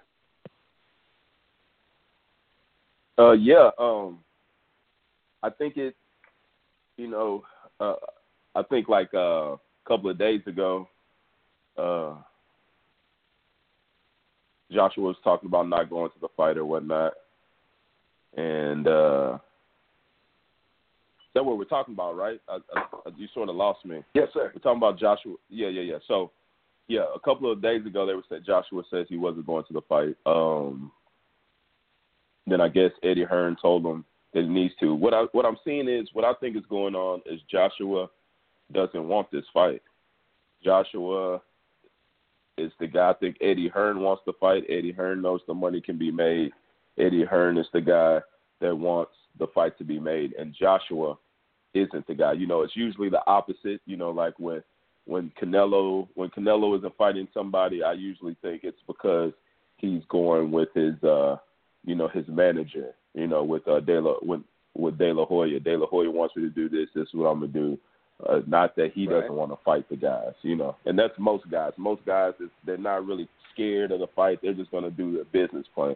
[3.20, 4.20] Uh, yeah, um,
[5.42, 5.96] I think it.
[6.96, 7.44] You know,
[7.80, 7.96] uh,
[8.56, 10.88] I think like uh, a couple of days ago,
[11.78, 12.16] uh,
[14.72, 17.14] Joshua was talking about not going to the fight or whatnot,
[18.36, 19.38] and uh,
[21.34, 22.40] is that what we're talking about, right?
[22.48, 22.84] I, I,
[23.18, 24.04] you sort of lost me.
[24.14, 24.52] Yes, sir.
[24.54, 25.36] We're talking about Joshua.
[25.50, 25.98] Yeah, yeah, yeah.
[26.08, 26.32] So,
[26.88, 29.74] yeah, a couple of days ago, they were saying Joshua says he wasn't going to
[29.74, 30.16] the fight.
[30.26, 30.92] Um,
[32.46, 34.94] then I guess Eddie Hearn told him that he needs to.
[34.94, 38.10] What I what I'm seeing is what I think is going on is Joshua
[38.72, 39.82] doesn't want this fight.
[40.64, 41.42] Joshua
[42.58, 43.10] is the guy.
[43.10, 44.64] I think Eddie Hearn wants to fight.
[44.70, 46.52] Eddie Hearn knows the money can be made.
[46.98, 48.20] Eddie Hearn is the guy
[48.62, 51.18] that wants the fight to be made, and Joshua
[51.74, 52.34] isn't the guy.
[52.34, 53.82] You know, it's usually the opposite.
[53.86, 54.64] You know, like when
[55.06, 59.34] when Canelo when Canelo isn't fighting somebody, I usually think it's because
[59.78, 61.38] he's going with his uh
[61.86, 64.42] you know, his manager, you know, with uh, De La with
[64.76, 65.60] with De La Hoya.
[65.60, 66.90] De La Hoya wants me to do this.
[66.96, 67.78] This is what I'm gonna do.
[68.28, 69.22] Uh, not that he Right.
[69.22, 71.74] doesn't want to fight the guys, you know, and that's most guys.
[71.78, 74.40] Most guys, is, they're not really scared of the fight.
[74.42, 75.96] They're just gonna do their business plan.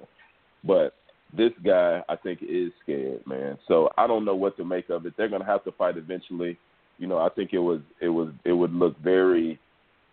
[0.63, 0.93] But
[1.31, 3.57] this guy, I think, is scared, man.
[3.67, 5.13] So I don't know what to make of it.
[5.15, 6.57] They're gonna have to fight eventually.
[6.97, 9.59] You know, I think it was it was it would look very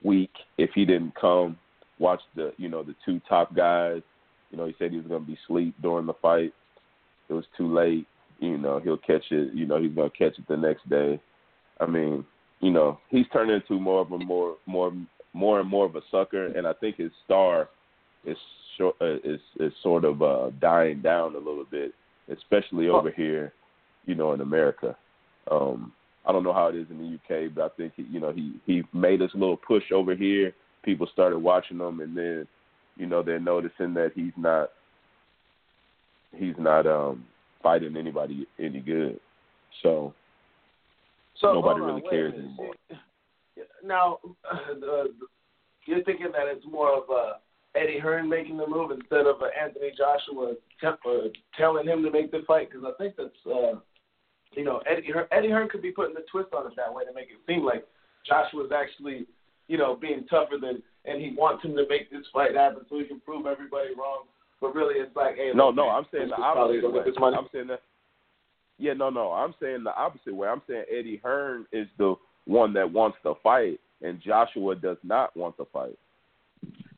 [0.02, 1.58] weak if he didn't come.
[1.98, 4.02] Watch the you know the two top guys
[4.54, 6.52] you know, he said he was going to be asleep during the fight.
[7.28, 8.06] It was too late.
[8.38, 9.52] You know, he'll catch it.
[9.52, 11.20] You know, he's going to catch it the next day.
[11.80, 12.24] I mean,
[12.60, 14.92] you know, he's turned into more of a more more
[15.32, 17.68] more and more of a sucker, and I think his star
[18.24, 18.36] is
[18.78, 21.92] short, uh, is is sort of uh, dying down a little bit,
[22.30, 23.52] especially over here,
[24.06, 24.96] you know, in America.
[25.50, 25.92] Um,
[26.26, 28.32] I don't know how it is in the UK, but I think he, you know
[28.32, 30.52] he he made a little push over here.
[30.84, 32.46] People started watching him, and then
[32.96, 34.70] you know they're noticing that he's not
[36.36, 37.24] he's not um
[37.62, 39.18] fighting anybody any good
[39.82, 40.12] so
[41.40, 42.74] So Nobody on, really cares anymore.
[43.84, 44.18] Now,
[44.50, 45.14] uh, the,
[45.86, 47.34] you're thinking that it's more of uh,
[47.74, 52.10] Eddie Hearn making the move instead of uh, Anthony Joshua te- uh, telling him to
[52.10, 52.70] make the fight?
[52.70, 53.78] Because I think that's, uh,
[54.52, 57.04] you know, Eddie Hearn, Eddie Hearn could be putting the twist on it that way
[57.04, 57.84] to make it seem like
[58.26, 59.26] Joshua's actually,
[59.68, 62.98] you know, being tougher than, and he wants him to make this fight happen so
[62.98, 64.24] he can prove everybody wrong.
[64.60, 67.04] But really, it's like, hey, no look, no man, i'm saying the opposite gonna way
[67.04, 67.36] get this money.
[67.36, 67.82] i'm saying that
[68.78, 72.14] yeah no no i'm saying the opposite way i'm saying eddie hearn is the
[72.46, 75.98] one that wants to fight, and Joshua does not want to fight.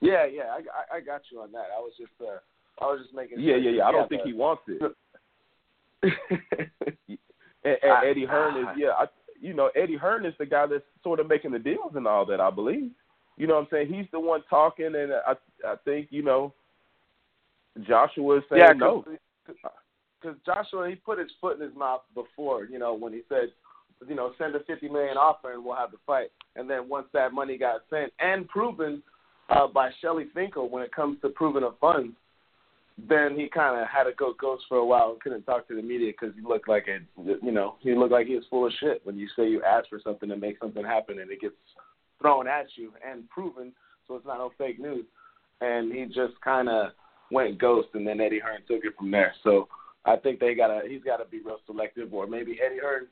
[0.01, 1.67] Yeah, yeah, I, I, I got you on that.
[1.77, 2.39] I was just, uh,
[2.85, 3.41] I was just making.
[3.41, 3.85] Yeah, sure yeah, yeah.
[3.85, 4.83] I don't think he wants it.
[7.65, 9.07] and, and I- Eddie Hearn is, yeah, I,
[9.41, 12.27] you know, Eddie Hearn is the guy that's sort of making the deals and all
[12.27, 12.41] that.
[12.41, 12.91] I believe.
[13.39, 13.93] You know what I'm saying?
[13.93, 15.35] He's the one talking, and I,
[15.67, 16.55] I think you know,
[17.87, 19.05] Joshua is saying yeah, no.
[20.21, 23.49] Because Joshua, he put his foot in his mouth before, you know, when he said,
[24.09, 26.29] you know, send a fifty million offer and we'll have the fight.
[26.55, 29.03] And then once that money got sent and proven
[29.49, 32.15] uh, by Shelly Finkel when it comes to proving of funds,
[33.09, 35.77] then he kind of had to go ghost for a while and couldn't talk to
[35.77, 36.99] the media because he looked like a,
[37.45, 39.89] you know, he looked like he was full of shit when you say you ask
[39.89, 41.55] for something to make something happen and it gets
[42.21, 43.73] thrown at you and proven,
[44.09, 45.05] so it's not no fake news.
[45.61, 46.93] And he just kind of
[47.31, 49.35] went ghost, and then Eddie Hearn took it from there.
[49.43, 49.69] So
[50.07, 53.07] I think they gotta, he's got to be real selective, or maybe Eddie Hearn,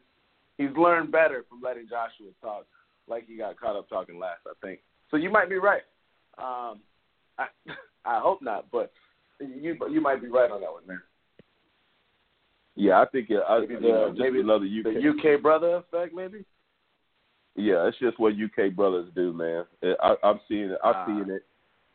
[0.58, 2.66] he's learned better from letting Joshua talk,
[3.08, 4.40] like he got caught up talking last.
[4.46, 4.80] I think.
[5.10, 5.82] So you might be right.
[6.38, 6.80] Um,
[7.38, 7.46] I
[8.06, 8.92] I hope not, but
[9.40, 11.00] you you might be right on that one, man.
[12.76, 14.84] Yeah, I think it, I, Maybe the- know, maybe another UK.
[14.94, 16.44] The UK brother effect, maybe.
[17.56, 19.64] Yeah, it's just what UK brothers do, man.
[20.02, 20.78] I, I'm seeing it.
[20.82, 21.06] I'm Ah.
[21.06, 21.44] seeing it.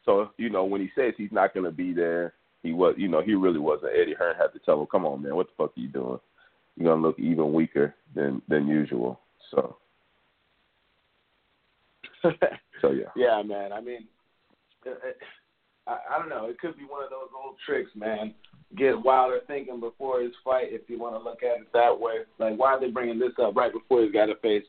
[0.06, 3.08] So you know, when he says he's not going to be there, he was, you
[3.08, 3.94] know, he really wasn't.
[3.94, 6.20] Eddie Hearn had to tell him, "Come on, man, what the fuck are you doing?
[6.76, 9.20] You're gonna look even weaker than than usual."
[9.52, 9.78] So,
[12.82, 13.12] so yeah.
[13.16, 13.72] yeah, man.
[13.72, 14.08] I mean,
[15.88, 16.46] I, I don't know.
[16.46, 18.34] It could be one of those old tricks, man.
[18.78, 22.20] Get Wilder thinking before his fight, if you want to look at it that way.
[22.38, 24.64] Like, why are they bringing this up right before he's got to face,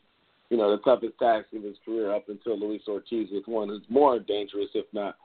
[0.48, 3.82] you know, the toughest task of his career up until Luis Ortiz with one who's
[3.90, 5.16] more dangerous, if not,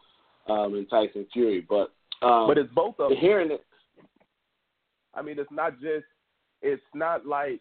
[0.47, 1.65] um, in Tyson Fury.
[1.67, 3.17] But um, But it's both of them.
[3.19, 3.63] hearing it.
[5.13, 6.05] I mean, it's not just.
[6.61, 7.59] It's not like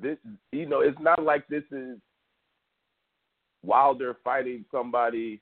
[0.00, 0.16] this.
[0.52, 1.98] You know, it's not like this is
[3.64, 5.40] Wilder fighting somebody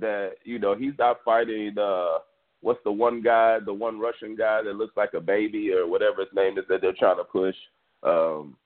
[0.00, 1.76] that you know he's not fighting.
[1.78, 2.18] uh
[2.60, 6.22] What's the one guy, the one Russian guy that looks like a baby or whatever
[6.22, 7.54] his name is that they're trying to push?
[8.02, 8.56] Um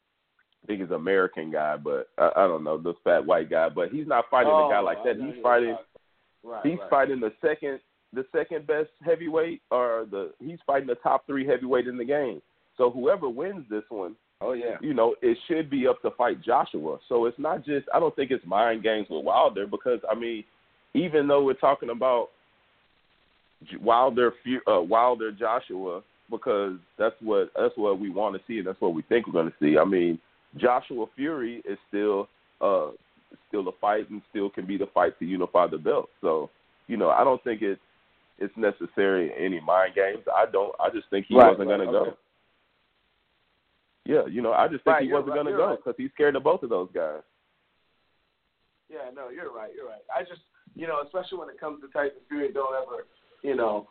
[0.62, 3.68] I think he's an American guy, but I, I don't know this fat white guy.
[3.68, 5.16] But he's not fighting Oh, a guy like that.
[5.16, 5.76] He's fighting.
[6.44, 6.90] Right, He's right.
[6.90, 7.80] fighting the second
[8.12, 12.42] the second best heavyweight or the he's fighting the top three heavyweight in the game.
[12.76, 14.76] So whoever wins this one, Oh yeah.
[14.80, 16.98] you know, it should be up to fight Joshua.
[17.08, 20.44] So it's not just I don't think it's mind games with Wilder because I mean,
[20.94, 22.28] even though we're talking about
[23.80, 24.32] Wilder
[24.66, 28.94] uh, Wilder Joshua because that's what that's what we want to see and that's what
[28.94, 29.78] we think we're going to see.
[29.78, 30.18] I mean,
[30.56, 32.28] Joshua Fury is still
[32.60, 32.88] uh
[33.48, 36.08] still a fight and still can be the fight to unify the belt.
[36.20, 36.50] So,
[36.88, 37.80] you know, I don't think it's
[38.42, 40.24] it's necessary any mind games.
[40.34, 40.74] I don't.
[40.80, 42.10] I just think he Right, wasn't right, going to okay.
[42.10, 42.16] go.
[44.04, 46.34] Yeah, you know, I just think Right, he wasn't going to go because he's scared
[46.34, 47.22] of both of those guys.
[48.90, 49.70] Yeah, no, you're right.
[49.74, 50.02] You're right.
[50.14, 50.42] I just,
[50.74, 53.06] you know, especially when it comes to Tyson Fury, don't ever,
[53.42, 53.86] you know,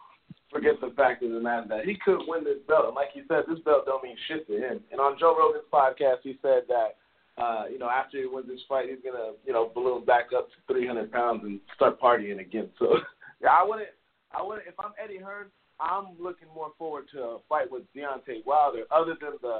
[0.52, 2.86] forget the fact of the matter that he could win this belt.
[2.88, 4.82] And like you said, this belt don't mean shit to him.
[4.92, 6.98] And on Joe Rogan's podcast, he said that,
[7.42, 10.50] uh, you know, after he wins this fight, he's gonna, you know, balloon back up
[10.50, 12.70] to 300 pounds and start partying again.
[12.78, 12.98] So,
[13.42, 13.90] yeah, I wouldn't,
[14.38, 14.68] I wouldn't.
[14.68, 15.48] If I'm Eddie Hearn,
[15.80, 19.60] I'm looking more forward to a fight with Deontay Wilder, other than the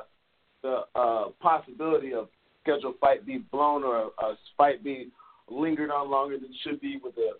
[0.62, 2.30] the uh, possibility of
[2.62, 5.10] scheduled fight be blown or a, a fight be
[5.50, 7.32] lingered on longer than it should be with a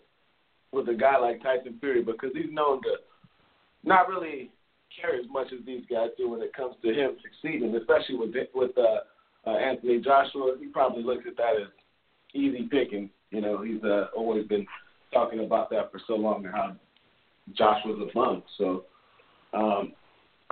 [0.72, 2.96] with a guy like Tyson Fury because he's known to
[3.84, 4.50] not really
[5.00, 8.34] care as much as these guys do when it comes to him succeeding, especially with
[8.54, 10.56] with uh, uh, Anthony Joshua.
[10.58, 11.68] He probably looks at that as
[12.34, 13.10] easy picking.
[13.30, 14.66] You know, he's uh, always been
[15.12, 16.76] talking about that for so long and how
[17.56, 18.42] Joshua's a bum.
[18.58, 18.84] So.
[19.54, 19.92] Um,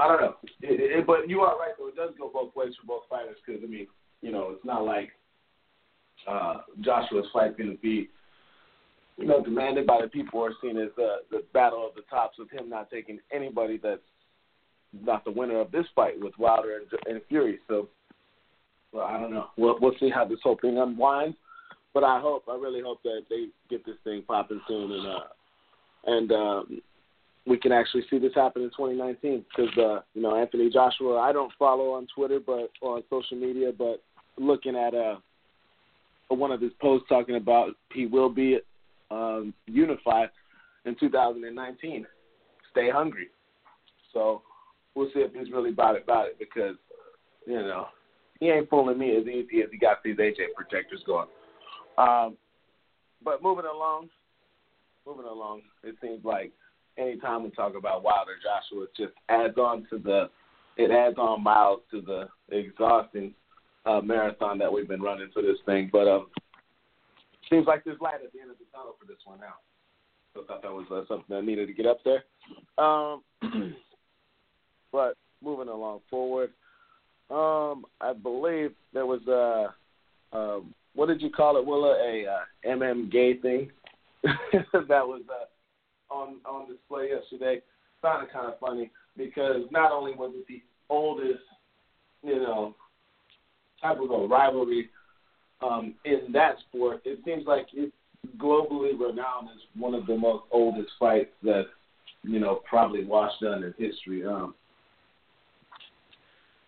[0.00, 1.88] I don't know, it, it, but you are right though.
[1.88, 3.86] It does go both ways for both fighters because I mean,
[4.22, 5.10] you know, it's not like
[6.26, 8.08] uh, Joshua's fight going to be,
[9.18, 12.38] you know, demanded by the people are seen as the the battle of the tops
[12.38, 14.00] with him not taking anybody that's
[15.04, 17.58] not the winner of this fight with Wilder and, and Fury.
[17.68, 17.88] So,
[18.92, 19.48] well, I don't know.
[19.58, 21.36] We'll we'll see how this whole thing unwinds.
[21.92, 25.20] But I hope, I really hope that they get this thing popping soon and uh
[26.06, 26.80] and um
[27.46, 31.18] we can actually see this happen in 2019 because uh, you know Anthony Joshua.
[31.18, 34.02] I don't follow on Twitter, but or on social media, but
[34.38, 35.16] looking at uh,
[36.28, 38.58] one of his posts talking about he will be
[39.10, 40.28] um, unified
[40.84, 42.06] in 2019.
[42.70, 43.28] Stay hungry.
[44.12, 44.42] So
[44.94, 46.76] we'll see if he's really about it, about it because
[47.46, 47.86] you know
[48.38, 51.28] he ain't fooling me as easy as he got these AJ protectors going.
[51.98, 52.36] Um,
[53.22, 54.08] but moving along,
[55.06, 56.52] moving along, it seems like
[56.98, 60.30] anytime we talk about Wilder Joshua, it just adds on to the
[60.76, 63.34] it adds on miles to the exhausting
[63.84, 65.90] uh, marathon that we've been running for this thing.
[65.92, 66.26] But um,
[67.50, 69.54] seems like there's light at the end of the tunnel for this one now.
[70.34, 72.24] So I thought that was uh, something I needed to get up there.
[72.78, 73.22] Um,
[74.92, 76.50] but moving along forward,
[77.30, 79.74] um, I believe there was a
[80.36, 81.96] um, what did you call it, Willa?
[82.00, 83.70] A uh, MM gay thing
[84.88, 87.62] that was uh, on on display yesterday.
[88.02, 91.40] Found it kind of funny because not only was it the oldest,
[92.22, 92.74] you know,
[93.80, 94.90] type of a rivalry
[95.62, 97.92] um, in that sport, it seems like it's
[98.36, 101.64] globally renowned as one of the most oldest fights that
[102.22, 104.24] you know probably washed done in history.
[104.24, 104.54] Um,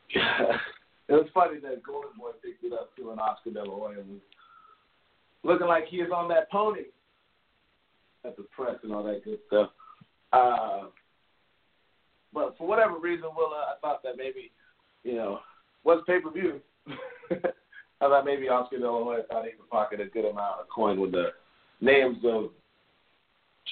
[0.14, 4.02] it was funny that Golden Boy picked it up too, and Oscar De La Hoya
[5.44, 6.82] looking like he was on that pony
[8.24, 9.70] at the press and all that good stuff.
[10.32, 10.84] Uh,
[12.32, 14.50] but for whatever reason, Willa, I thought that maybe,
[15.04, 15.40] you know,
[15.84, 16.60] was pay per view.
[17.30, 20.68] I thought maybe Oscar De La Hoya thought he could pocket a good amount of
[20.74, 21.28] coin with the
[21.80, 22.50] names of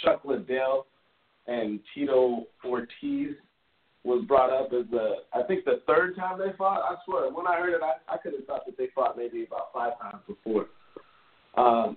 [0.02, 0.86] Chuck Liddell
[1.46, 3.34] and Tito Ortiz
[4.04, 6.80] was brought up as the I think the third time they fought.
[6.80, 9.44] I swear, when I heard it, I, I could have thought that they fought maybe
[9.44, 10.66] about five times before.
[11.56, 11.96] Um,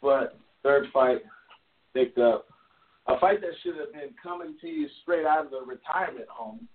[0.00, 1.18] but third fight
[1.94, 2.46] picked up
[3.08, 6.68] a fight that should have been coming to you straight out of the retirement home,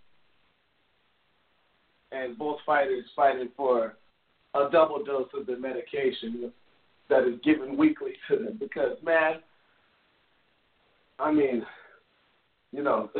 [2.11, 3.95] and both fighters fighting for
[4.53, 6.51] a double dose of the medication
[7.09, 8.57] that is given weekly to them.
[8.59, 9.35] Because man,
[11.19, 11.65] I mean,
[12.71, 13.09] you know.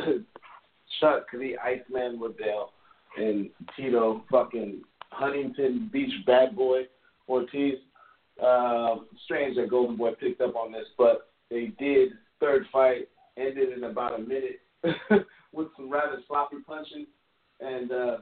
[1.00, 2.72] Chuck the Iceman Liddell
[3.16, 6.82] and Tito fucking Huntington Beach bad boy
[7.28, 7.74] Ortiz.
[8.42, 12.10] Uh, strange that Golden Boy picked up on this, but they did.
[12.40, 14.60] Third fight ended in about a minute
[15.52, 17.06] with some rather sloppy punching.
[17.60, 18.16] And uh,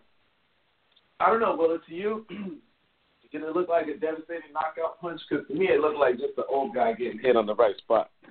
[1.20, 2.24] I don't know, Will, to you,
[3.30, 5.20] did it look like a devastating knockout punch?
[5.28, 7.76] Because to me, it looked like just an old guy getting hit on the right
[7.76, 8.10] spot.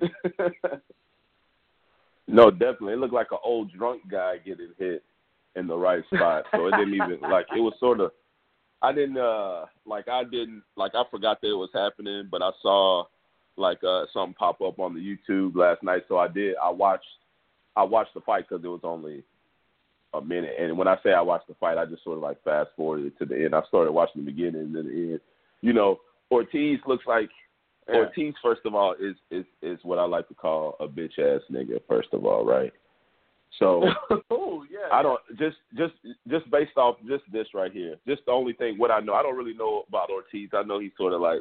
[2.28, 2.94] No, definitely.
[2.94, 5.04] It looked like an old drunk guy getting hit
[5.54, 6.44] in the right spot.
[6.52, 8.10] So it didn't even like it was sort of
[8.82, 12.50] I didn't uh like I didn't like I forgot that it was happening, but I
[12.62, 13.04] saw
[13.56, 16.02] like uh something pop up on the YouTube last night.
[16.08, 17.06] So I did I watched
[17.76, 19.22] I watched the fight because it was only
[20.14, 20.54] a minute.
[20.58, 23.18] And when I say I watched the fight, I just sort of like fast forwarded
[23.18, 23.54] to the end.
[23.54, 25.20] I started watching the beginning and then the end.
[25.62, 26.00] You know,
[26.30, 27.30] Ortiz looks like
[27.88, 27.96] Yeah.
[27.96, 31.42] Ortiz, first of all, is is is what I like to call a bitch ass
[31.50, 31.80] nigga.
[31.88, 32.72] First of all, right?
[33.58, 33.84] So
[34.30, 34.88] oh yeah.
[34.92, 35.94] I don't just just
[36.28, 37.96] just based off just this right here.
[38.06, 39.14] Just the only thing what I know.
[39.14, 40.50] I don't really know about Ortiz.
[40.52, 41.40] I know he's sort of like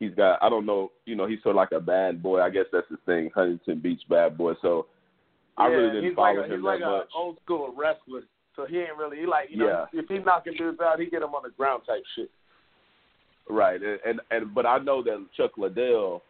[0.00, 0.42] he's got.
[0.42, 0.90] I don't know.
[1.04, 2.40] You know, he's sort of like a bad boy.
[2.40, 3.30] I guess that's his thing.
[3.34, 4.54] Huntington Beach bad boy.
[4.60, 4.86] So
[5.56, 7.08] I yeah, really didn't he's follow like a, him he's like that a much.
[7.16, 8.22] old school wrestler.
[8.56, 10.00] So he ain't really he like you know Yeah.
[10.00, 12.30] if he's knocking dudes out, he get them on the ground type shit.
[13.48, 16.22] Right, and, and and but I know that Chuck Liddell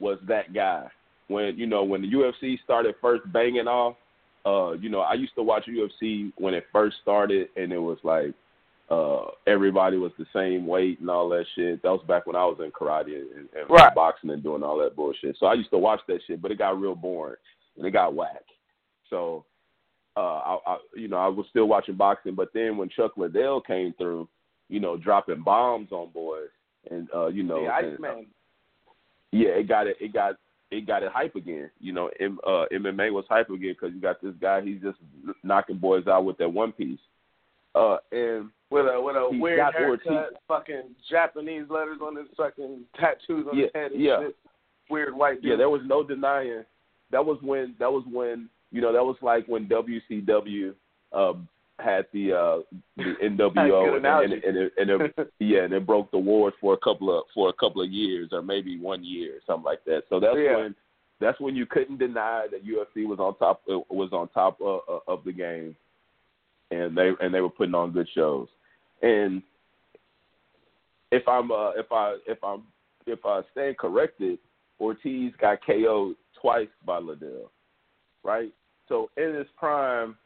[0.00, 0.88] was that guy
[1.28, 3.94] when you know when the UFC started first banging off.
[4.48, 7.98] Uh, you know, I used to watch UFC when it first started, and it was
[8.02, 8.32] like
[8.90, 11.82] uh everybody was the same weight and all that shit.
[11.82, 13.94] That was back when I was in karate and, and Right.
[13.94, 15.36] boxing and doing all that bullshit.
[15.38, 17.36] So I used to watch that shit, but it got real boring
[17.76, 18.44] and it got whack.
[19.10, 19.44] So
[20.16, 23.60] uh I, I you know, I was still watching boxing, but then when Chuck Liddell
[23.60, 24.26] came through,
[24.70, 26.48] you know, dropping bombs on boys
[26.90, 28.22] and uh, you know, the and, uh,
[29.32, 29.98] yeah, it got it.
[30.00, 30.36] It got
[30.70, 31.70] it got it hype again.
[31.80, 34.60] You know, M, uh, MMA was hype again because you got this guy.
[34.60, 34.98] He's just
[35.42, 36.98] knocking boys out with that one piece.
[37.74, 40.36] Uh, and With a with a weird haircut, Ortiz.
[40.48, 44.20] fucking Japanese letters on his fucking tattoos on Yeah, his head and yeah.
[44.20, 44.36] shit.
[44.90, 45.50] Weird white dude.
[45.50, 46.64] yeah, there was no denying.
[47.10, 47.74] That was when.
[47.78, 48.48] That was when.
[48.72, 50.74] You know, that was like when WCW
[51.12, 51.48] um,
[51.78, 52.58] had the uh,
[52.96, 56.74] the NWO and, and, and, it, and it, yeah, and it broke the wars for
[56.74, 59.84] a couple of for a couple of years or maybe one year or something like
[59.84, 60.02] that.
[60.08, 60.56] So that's Yeah.
[60.56, 60.74] when
[61.20, 64.80] that's when you couldn't deny that UFC was on top uh, was on top of,
[65.06, 65.76] of the game,
[66.70, 68.48] and they and they were putting on good shows.
[69.02, 69.42] And
[71.10, 72.62] if I'm uh, if I if I'm
[73.06, 74.38] if I stand corrected,
[74.80, 77.50] Ortiz got KO'd twice by Liddell,
[78.22, 78.52] right?
[78.88, 80.16] So in his prime,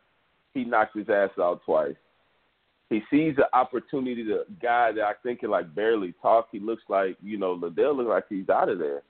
[0.55, 1.95] he knocked his ass out twice.
[2.91, 6.49] He sees the opportunity to guy that I think can like barely talk.
[6.53, 9.03] He looks like you know Liddell looks like he's out of there.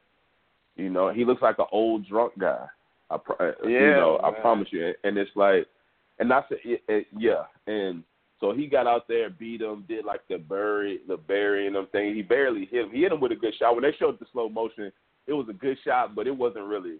[0.77, 2.67] You know he looks like an old drunk guy.
[3.11, 4.93] I pro- uh, you Yeah, know I promise you.
[5.05, 5.67] And it's like,
[6.19, 6.33] and
[6.65, 7.45] it, it, yeah.
[7.67, 8.05] And
[8.41, 12.15] so he got out there, beat him, did like the bury the burying him thing.
[12.15, 12.91] He barely hit him.
[12.91, 13.75] He hit him with a good shot.
[13.75, 14.93] When they showed the slow motion,
[15.27, 16.97] it was a good shot, but it wasn't really.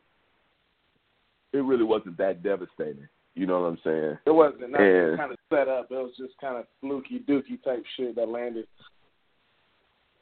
[1.53, 3.09] It really wasn't that devastating.
[3.35, 4.19] You know what I'm saying?
[4.27, 5.91] It wasn't nothing And- kind of set up.
[5.91, 8.67] It was just kind of fluky dookie type shit that landed.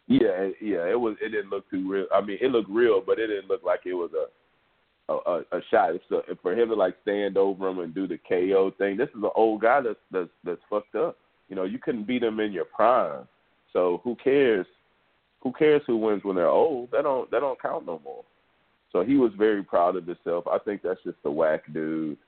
[0.07, 0.89] Yeah, yeah.
[0.89, 1.17] It was.
[1.21, 2.07] It didn't look too real.
[2.13, 5.59] I mean, it looked real, but it didn't look like it was a a, a,
[5.59, 5.91] a shot.
[6.09, 9.23] So for him to like stand over him and do the KO thing, this is
[9.23, 11.17] an old guy that's that's that's fucked up.
[11.49, 13.27] You know, you couldn't beat him in your prime.
[13.73, 14.67] So who cares?
[15.43, 16.91] Who cares who wins when they're old?
[16.91, 18.25] That don't that don't count no more.
[18.93, 20.45] So he was very proud of himself.
[20.49, 22.19] I think that's just a whack dude.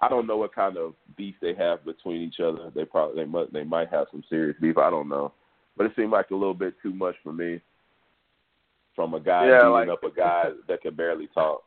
[0.00, 2.70] I don't know what kind of beef they have between each other.
[2.74, 4.76] They probably they might they might have some serious beef.
[4.78, 5.32] I don't know,
[5.76, 7.60] but it seemed like a little bit too much for me
[8.96, 11.62] from a guy Yeah, beating like- up a guy that can barely talk.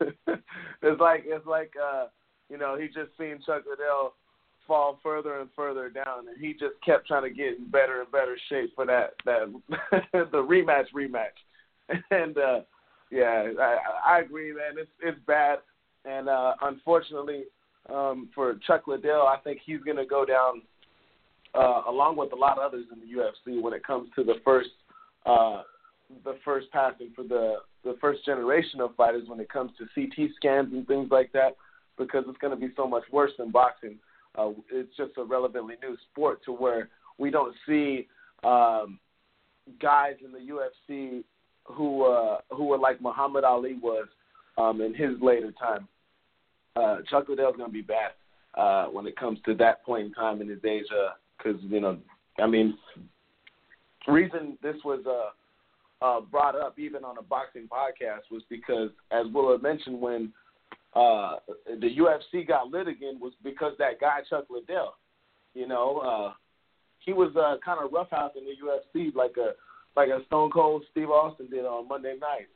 [0.00, 2.06] it's like it's like uh
[2.48, 4.14] you know he just seen Chuck Liddell
[4.66, 8.12] fall further and further down, and he just kept trying to get in better and
[8.12, 9.52] better shape for that that
[10.12, 11.38] the rematch rematch.
[12.10, 12.60] And uh
[13.10, 13.76] yeah, I,
[14.06, 14.74] I agree, man.
[14.78, 15.58] It's it's bad,
[16.08, 17.44] and uh unfortunately
[17.92, 20.62] um for Chuck Liddell, I think he's gonna go down
[21.54, 24.36] uh along with a lot of others in the UFC when it comes to the
[24.44, 24.70] first
[25.26, 25.62] uh
[26.24, 30.30] the first passing for the the first generation of fighters when it comes to CT
[30.36, 31.56] scans and things like that,
[31.96, 33.96] because it's going to be so much worse than boxing.
[34.36, 36.88] Uh, it's just a relatively new sport to where
[37.18, 38.06] we don't see
[38.44, 38.98] um,
[39.80, 41.24] guys in the UFC
[41.64, 44.06] who uh, who are like Muhammad Ali was
[44.56, 45.88] um, in his later time.
[46.78, 48.12] Uh, Chuck Liddell's going to be bad
[48.56, 50.84] uh, when it comes to that point in time in his age,
[51.36, 51.98] because you know,
[52.38, 52.76] I mean,
[54.06, 59.26] reason this was uh, uh, brought up even on a boxing podcast was because, as
[59.32, 60.32] Will had mentioned, when
[60.94, 64.94] uh, the UFC got lit again was because that guy Chuck Liddell.
[65.54, 66.34] You know, uh,
[67.00, 69.52] he was uh, kind of roughhouse in the UFC like a
[69.96, 72.52] like a Stone Cold Steve Austin did on Monday nights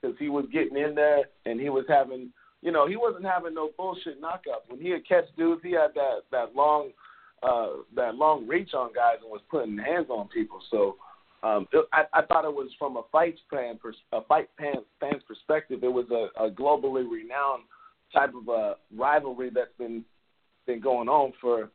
[0.00, 2.30] because he was getting in there and he was having,
[2.62, 4.68] you know, he wasn't having no bullshit knockouts.
[4.68, 6.90] When he would catch dudes, he had that that long
[7.42, 10.60] uh, that long reach on guys and was putting hands on people.
[10.70, 10.96] So
[11.42, 14.76] um, it, I, I thought it was from a fight fan, pers- a fight fan,
[15.00, 15.82] fan's perspective.
[15.82, 17.62] It was a, a globally renowned
[18.12, 20.04] type of a rivalry that's been
[20.66, 21.70] been going on for.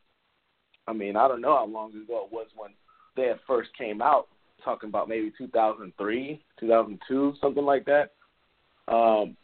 [0.87, 2.69] I mean, I don't know how long ago it was when
[3.15, 4.27] they had first came out,
[4.63, 8.11] talking about maybe 2003, 2002, something like that.
[8.87, 9.35] Um,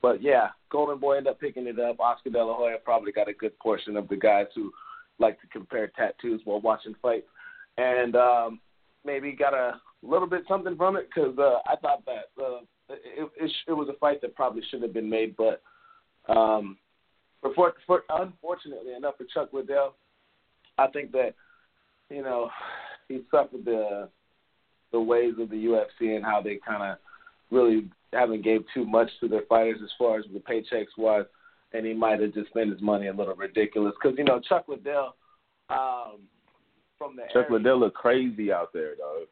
[0.00, 2.00] but yeah, Golden Boy ended up picking it up.
[2.00, 4.72] Oscar De La Hoya probably got a good portion of the guys who
[5.18, 7.26] like to compare tattoos while watching fights,
[7.76, 8.60] and um,
[9.04, 13.28] maybe got a little bit something from it because uh, I thought that uh, it,
[13.40, 15.62] it, it was a fight that probably should have been made, but
[16.28, 16.76] um,
[17.54, 19.94] for, for, unfortunately enough for Chuck Liddell,
[20.76, 21.34] I think that
[22.10, 22.50] you know
[23.08, 24.08] he suffered the
[24.92, 26.98] the ways of the UFC and how they kind of
[27.50, 31.26] really haven't gave too much to their fighters as far as the paychecks was,
[31.72, 34.64] and he might have just spent his money a little ridiculous because you know Chuck
[34.68, 35.14] Liddell.
[35.70, 36.20] Um,
[36.96, 39.26] from the Chuck area, Liddell look crazy out there, dog.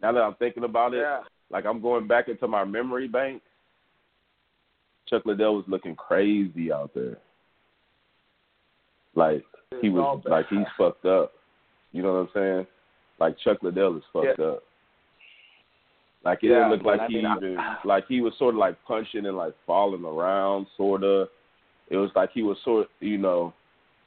[0.00, 3.42] Now that I'm thinking about it, yeah, like I'm going back into my memory bank.
[5.08, 7.16] Chuck Liddell was looking crazy out there.
[9.14, 9.44] Like
[9.80, 11.32] he was like he's fucked up.
[11.92, 12.66] You know what I'm saying?
[13.18, 14.44] Like Chuck Liddell is fucked Yeah.
[14.44, 14.62] up.
[16.24, 18.54] Like it Yeah, didn't look like I he mean, I- even like he was sort
[18.54, 21.28] of like punching and like falling around, sorta.
[21.90, 23.54] It was like he was sort, of, you know,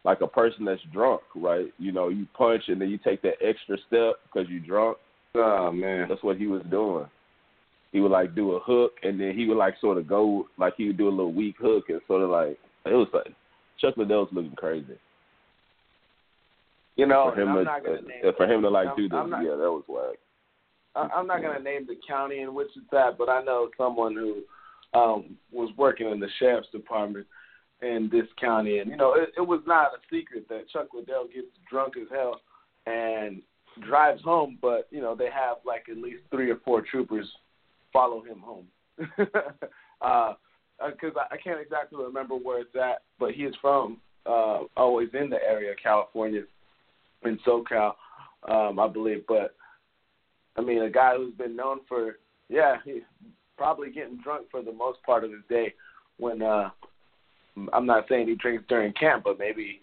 [0.03, 1.67] like a person that's drunk, right?
[1.79, 4.97] You know, you punch and then you take that extra step because you're drunk.
[5.35, 7.05] Oh man, That's what he was doing.
[7.91, 10.73] He would like do a hook and then he would like sort of go like
[10.77, 13.27] he would do a little weak hook and sort of like it was like
[13.79, 14.97] Chuck Liddell's looking crazy.
[16.95, 18.95] you know, for him I'm to not gonna name uh, for him to like I'm-
[18.97, 20.17] do this, yeah, that was whack.
[20.95, 24.13] I'm not going to name the county in which it's at, but I know someone
[24.13, 24.41] who
[24.97, 27.25] um, was working in the sheriff's department
[27.81, 31.27] in this county, and you know, it, it was not a secret that Chuck Liddell
[31.33, 32.41] gets drunk as hell
[32.85, 33.41] and
[33.87, 37.27] drives home, but you know, they have like at least three or four troopers
[37.93, 38.65] follow him home.
[40.01, 40.33] uh,
[40.89, 45.09] because I, I can't exactly remember where it's at, but he is from uh, always
[45.13, 46.43] in the area, of California,
[47.23, 47.93] in SoCal,
[48.49, 49.23] um, I believe.
[49.27, 49.55] But
[50.57, 52.17] I mean, a guy who's been known for
[52.49, 53.03] yeah, he's
[53.57, 55.73] probably getting drunk for the most part of his day.
[56.17, 56.69] When uh,
[57.73, 59.81] I'm not saying he drinks during camp, but maybe,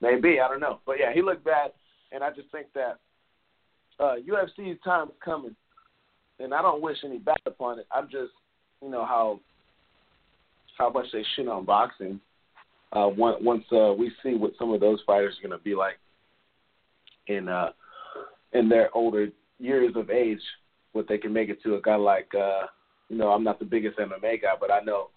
[0.00, 0.80] maybe I don't know.
[0.84, 1.72] But yeah, he looked bad,
[2.12, 2.98] and I just think that
[3.98, 5.56] uh, UFC's time is coming,
[6.38, 7.86] and I don't wish any bad upon it.
[7.90, 8.32] I'm just,
[8.82, 9.40] you know how
[10.78, 12.20] how much they shit on boxing.
[12.92, 15.74] Uh, once once uh, we see what some of those fighters are going to be
[15.74, 15.98] like
[17.28, 17.70] in uh,
[18.52, 19.28] in their older
[19.62, 20.40] years of age,
[20.92, 22.66] what they can make it to a guy like uh,
[23.08, 25.08] you know I'm not the biggest MMA guy, but I know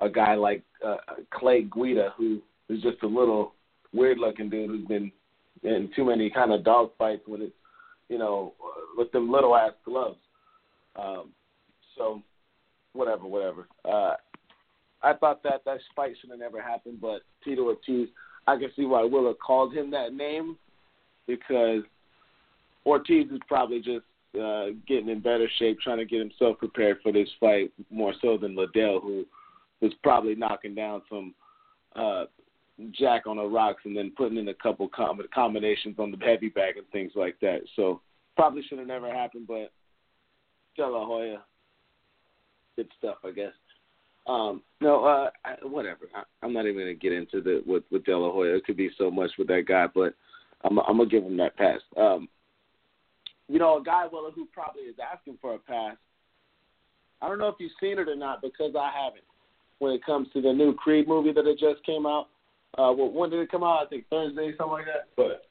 [0.00, 0.96] a guy like uh,
[1.32, 3.54] Clay Guida, who is just a little
[3.92, 5.12] weird looking dude who's been
[5.62, 7.52] in too many kind of dog fights with it,
[8.08, 8.54] you know,
[8.96, 10.16] with them little ass gloves.
[10.96, 11.30] Um,
[11.96, 12.22] so,
[12.92, 13.68] whatever, whatever.
[13.84, 14.14] Uh,
[15.02, 18.08] I thought that that fight should have never happened, but Tito Ortiz,
[18.46, 20.56] I can see why Willa called him that name
[21.26, 21.82] because
[22.86, 24.04] Ortiz is probably just
[24.40, 28.38] uh, getting in better shape, trying to get himself prepared for this fight more so
[28.38, 29.24] than Liddell, who
[29.80, 31.34] was probably knocking down some
[31.96, 32.24] uh,
[32.92, 36.48] jack on the rocks and then putting in a couple com- combinations on the heavy
[36.48, 37.60] bag and things like that.
[37.76, 38.00] So
[38.36, 39.72] probably should have never happened, but
[40.76, 41.42] De La Hoya,
[42.76, 43.52] good stuff, I guess.
[44.26, 46.08] Um, no, uh, I, whatever.
[46.14, 48.54] I, I'm not even gonna get into the with with De La Hoya.
[48.54, 50.14] It could be so much with that guy, but
[50.62, 51.80] I'm, I'm gonna give him that pass.
[51.96, 52.28] Um,
[53.50, 55.96] you know, a guy Willa who probably is asking for a pass.
[57.20, 59.24] I don't know if you've seen it or not because I haven't.
[59.80, 62.28] When it comes to the new Creed movie that it just came out,
[62.78, 63.84] uh, well, when did it come out?
[63.84, 65.08] I think Thursday, something like that.
[65.16, 65.46] But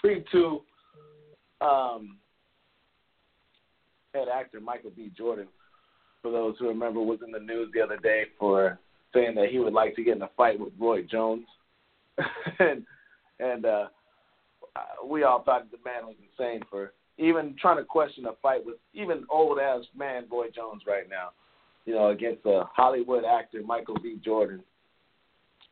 [0.00, 0.60] Creed Two,
[1.60, 2.18] um,
[4.14, 5.10] head actor Michael B.
[5.16, 5.48] Jordan,
[6.22, 8.78] for those who remember, was in the news the other day for
[9.14, 11.46] saying that he would like to get in a fight with Roy Jones,
[12.58, 12.84] and
[13.40, 13.86] and uh,
[15.04, 18.76] we all thought the man was insane for even trying to question a fight with
[18.94, 21.30] even old ass man Roy Jones right now,
[21.84, 24.18] you know, against a Hollywood actor Michael B.
[24.24, 24.62] Jordan.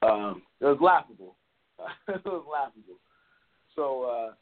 [0.02, 1.36] Um, it was laughable.
[2.08, 2.98] it was laughable.
[3.76, 4.32] So, uh,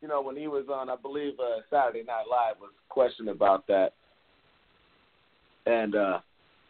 [0.00, 3.66] you know, when he was on, I believe uh, Saturday Night Live was questioned about
[3.68, 3.92] that,
[5.66, 6.18] and uh,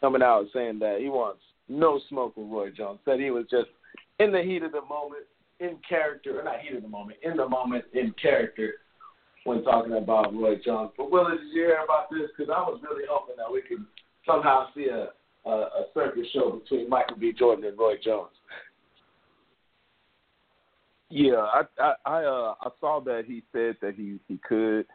[0.00, 3.00] coming out saying that he wants no smoke with Roy Jones.
[3.04, 3.68] Said he was just
[4.18, 5.24] in the heat of the moment,
[5.60, 8.74] in character, or not heat of the moment, in the moment, in character,
[9.44, 10.90] when talking about Roy Jones.
[10.96, 12.30] But Willis, did you hear about this?
[12.36, 13.84] Because I was really hoping that we could
[14.26, 15.08] somehow see a,
[15.48, 17.32] a, a circus show between Michael B.
[17.36, 18.30] Jordan and Roy Jones.
[21.10, 24.86] Yeah, I I I, uh, I saw that he said that he he could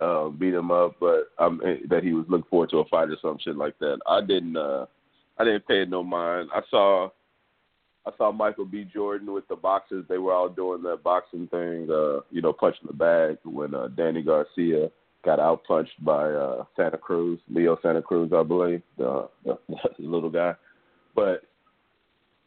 [0.00, 3.16] uh, beat him up, but um that he was looking forward to a fight or
[3.20, 3.98] some shit like that.
[4.06, 4.86] I didn't uh
[5.38, 6.48] I didn't pay it no mind.
[6.54, 7.10] I saw
[8.06, 8.88] I saw Michael B.
[8.92, 10.04] Jordan with the boxers.
[10.08, 13.88] They were all doing that boxing thing, uh, you know, punching the bag when uh,
[13.88, 14.90] Danny Garcia
[15.22, 19.78] got out punched by uh, Santa Cruz, Leo Santa Cruz, I believe, the, the, the
[19.98, 20.54] little guy.
[21.14, 21.42] But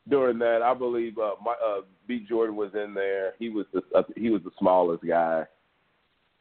[0.09, 2.25] during that, I believe uh, my, uh, B.
[2.27, 3.33] Jordan was in there.
[3.37, 5.45] He was the uh, he was the smallest guy.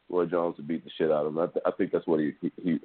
[0.09, 1.39] Roy Jones would beat the shit out of him.
[1.39, 2.79] I, th- I think that's what he he he,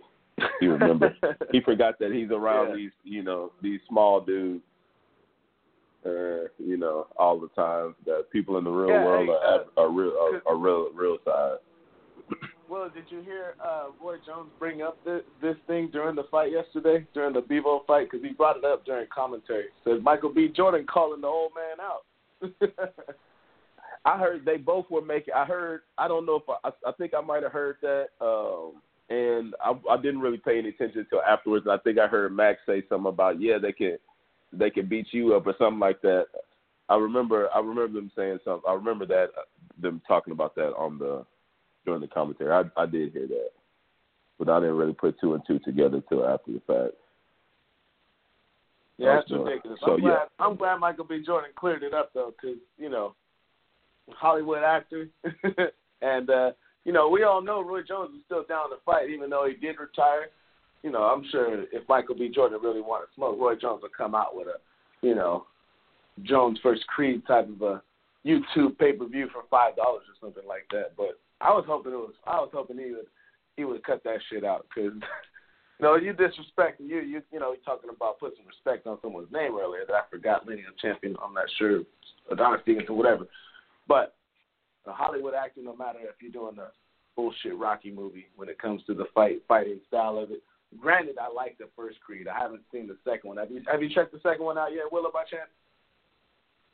[0.60, 1.16] he remembered.
[1.52, 2.76] he forgot that he's around Yeah.
[2.76, 4.62] these you know these small dudes.
[6.06, 9.60] Uh, you know, all the time that people in the real Yeah, world hey, are,
[9.60, 11.58] uh, are real are, are real real size.
[12.68, 16.52] Well, did you hear uh, Roy Jones bring up this, this thing during the fight
[16.52, 18.10] yesterday, during the Bivol fight?
[18.10, 19.68] Because he brought it up during commentary.
[19.84, 20.52] Says Michael B.
[20.54, 22.68] Jordan calling the old man out.
[24.04, 25.32] I heard they both were making.
[25.34, 25.80] I heard.
[25.96, 26.70] I don't know if I.
[26.86, 28.08] I think I might have heard that.
[28.20, 28.74] Um,
[29.10, 31.66] and I, I didn't really pay any attention until afterwards.
[31.68, 33.96] I think I heard Max say something about yeah they can
[34.52, 36.26] they can beat you up or something like that.
[36.88, 37.48] I remember.
[37.54, 38.62] I remember them saying something.
[38.68, 39.42] I remember that uh,
[39.80, 41.24] them talking about that on the
[41.84, 42.50] during the commentary.
[42.50, 43.50] I I did hear that,
[44.38, 46.94] but I didn't really put two and two together till after the fact.
[48.96, 49.78] yeah, that's So- ridiculous.
[49.84, 50.10] so, I'm glad.
[50.10, 50.44] yeah.
[50.46, 51.22] I'm glad Michael B.
[51.24, 53.14] Jordan cleared it up though, because you know,
[54.10, 55.08] Hollywood actor,
[56.02, 56.52] and uh,
[56.84, 59.54] you know we all know Roy Jones is still down to fight, even though he
[59.54, 60.28] did retire.
[60.82, 62.30] You know, I'm sure if Michael B.
[62.32, 65.46] Jordan really wanted smoke, Roy Jones would come out with a, you know,
[66.22, 67.82] Jones versus Creed type of a
[68.26, 70.96] YouTube pay per view for five dollars or something like that.
[70.96, 72.14] But I was hoping it was.
[72.26, 73.06] I was hoping he would
[73.56, 74.92] he would cut that shit out because.
[75.80, 76.98] You know, you disrespect you.
[77.02, 80.02] You you know, you're talking about putting some respect on someone's name earlier that I
[80.10, 80.44] forgot.
[80.44, 81.14] Lineal champion.
[81.24, 81.82] I'm not sure.
[82.32, 83.28] Adonis Stevenson, whatever.
[83.86, 84.16] But
[84.86, 86.72] a Hollywood actor, no matter if you're doing a
[87.14, 90.42] bullshit Rocky movie, when it comes to the fight fighting style of it.
[90.78, 92.28] Granted, I like the first Creed.
[92.28, 93.38] I haven't seen the second one.
[93.38, 95.48] Have you Have you checked the second one out yet, Willa, by chance?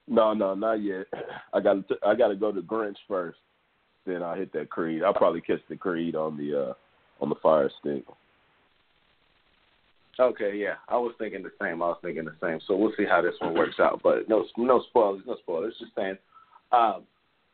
[0.09, 1.07] No, no, not yet.
[1.53, 3.39] I got to I got to go to Grinch first.
[4.07, 5.03] Then I'll hit that Creed.
[5.03, 6.75] I'll probably catch the Creed on the uh
[7.23, 8.05] on the Fire Stick.
[10.19, 11.83] Okay, yeah, I was thinking the same.
[11.83, 12.61] I was thinking the same.
[12.67, 14.01] So we'll see how this one works out.
[14.03, 15.75] But no, no spoilers, no spoilers.
[15.81, 16.19] Just saying,
[16.71, 17.03] um,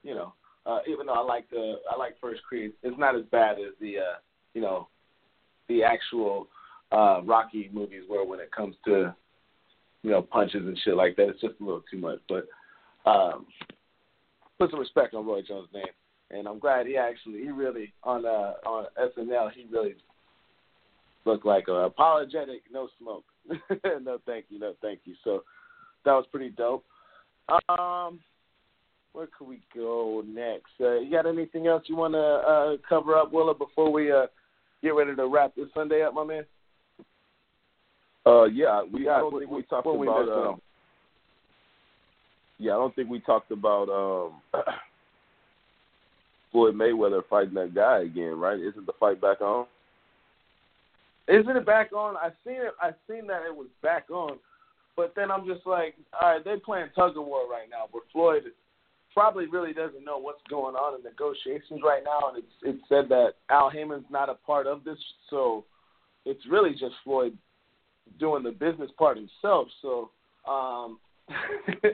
[0.03, 0.35] you know,
[0.67, 3.75] uh, even though I like the I like First Creed, it's not as bad as
[3.81, 4.19] the uh,
[4.55, 4.89] you know,
[5.71, 6.49] the actual
[6.93, 9.15] uh, Rocky movies where when it comes to
[10.03, 12.19] you know punches and shit like that, it's just a little too much.
[12.29, 12.49] But
[13.09, 13.47] um,
[14.59, 15.85] put some respect on Roy Jones' name,
[16.31, 19.95] and I'm glad he actually he really on uh, on SNL he really
[21.25, 23.25] look like a apologetic, no smoke.
[24.03, 25.15] no thank you, no thank you.
[25.23, 25.45] So
[26.05, 26.85] that was pretty dope.
[27.69, 28.21] Um,
[29.13, 30.71] where could we go next?
[30.81, 34.27] Uh, you got anything else you want to uh, cover up, Willa, before we uh,
[34.83, 36.45] get ready to wrap this Sunday up, my man?
[38.27, 39.09] Uh, yeah, we.
[39.09, 40.29] I don't think we what- talked we about.
[40.29, 40.61] Um,
[42.59, 44.63] yeah, I don't think we talked about um,
[46.53, 48.59] Floyd Mayweather fighting that guy again, right?
[48.61, 49.67] Isn't the fight back on?
[51.27, 52.17] Isn't it back on?
[52.17, 52.75] I seen it.
[52.81, 54.39] I seen that it was back on,
[54.97, 57.85] but then I'm just like, all right, they're playing tug of war right now.
[57.91, 58.43] But Floyd
[59.13, 63.09] probably really doesn't know what's going on in negotiations right now, and it's it's said
[63.09, 64.99] that Al Haymon's not a part of this,
[65.29, 65.65] so
[66.25, 67.37] it's really just Floyd
[68.19, 69.69] doing the business part himself.
[69.83, 70.11] So
[70.49, 70.99] um,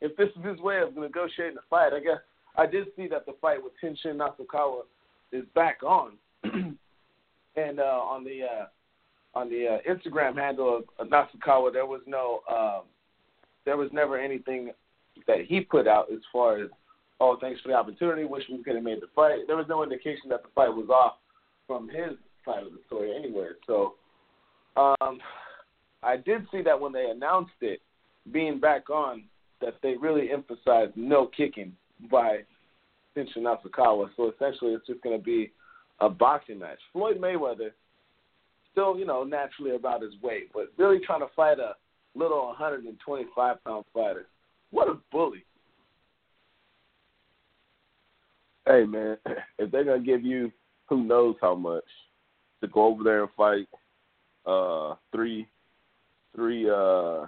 [0.00, 2.20] if this is his way of negotiating the fight, I guess
[2.56, 4.82] I did see that the fight with Tenshin Nasukawa
[5.32, 6.12] is back on,
[6.44, 8.66] and uh, on the uh,
[9.36, 12.84] on the uh, Instagram handle of Nasukawa, there was no, um,
[13.66, 14.70] there was never anything
[15.26, 16.68] that he put out as far as,
[17.20, 18.24] oh, thanks for the opportunity.
[18.24, 19.46] Wish we could have made the fight.
[19.46, 21.14] There was no indication that the fight was off
[21.66, 23.56] from his side of the story anywhere.
[23.66, 23.94] So,
[24.76, 25.18] um,
[26.02, 27.80] I did see that when they announced it
[28.32, 29.24] being back on,
[29.60, 31.72] that they really emphasized no kicking
[32.10, 32.40] by
[33.16, 34.08] Tenshin Nasukawa.
[34.16, 35.52] So essentially, it's just going to be
[36.00, 36.78] a boxing match.
[36.92, 37.70] Floyd Mayweather
[38.70, 41.74] still, you know, naturally about his weight, but really trying to fight a
[42.14, 44.26] little 125 pound fighter.
[44.70, 45.44] What a bully!
[48.66, 49.16] Hey man,
[49.58, 50.52] if they're gonna give you
[50.88, 51.84] who knows how much
[52.60, 53.68] to go over there and fight
[54.46, 55.48] uh three
[56.34, 57.26] three uh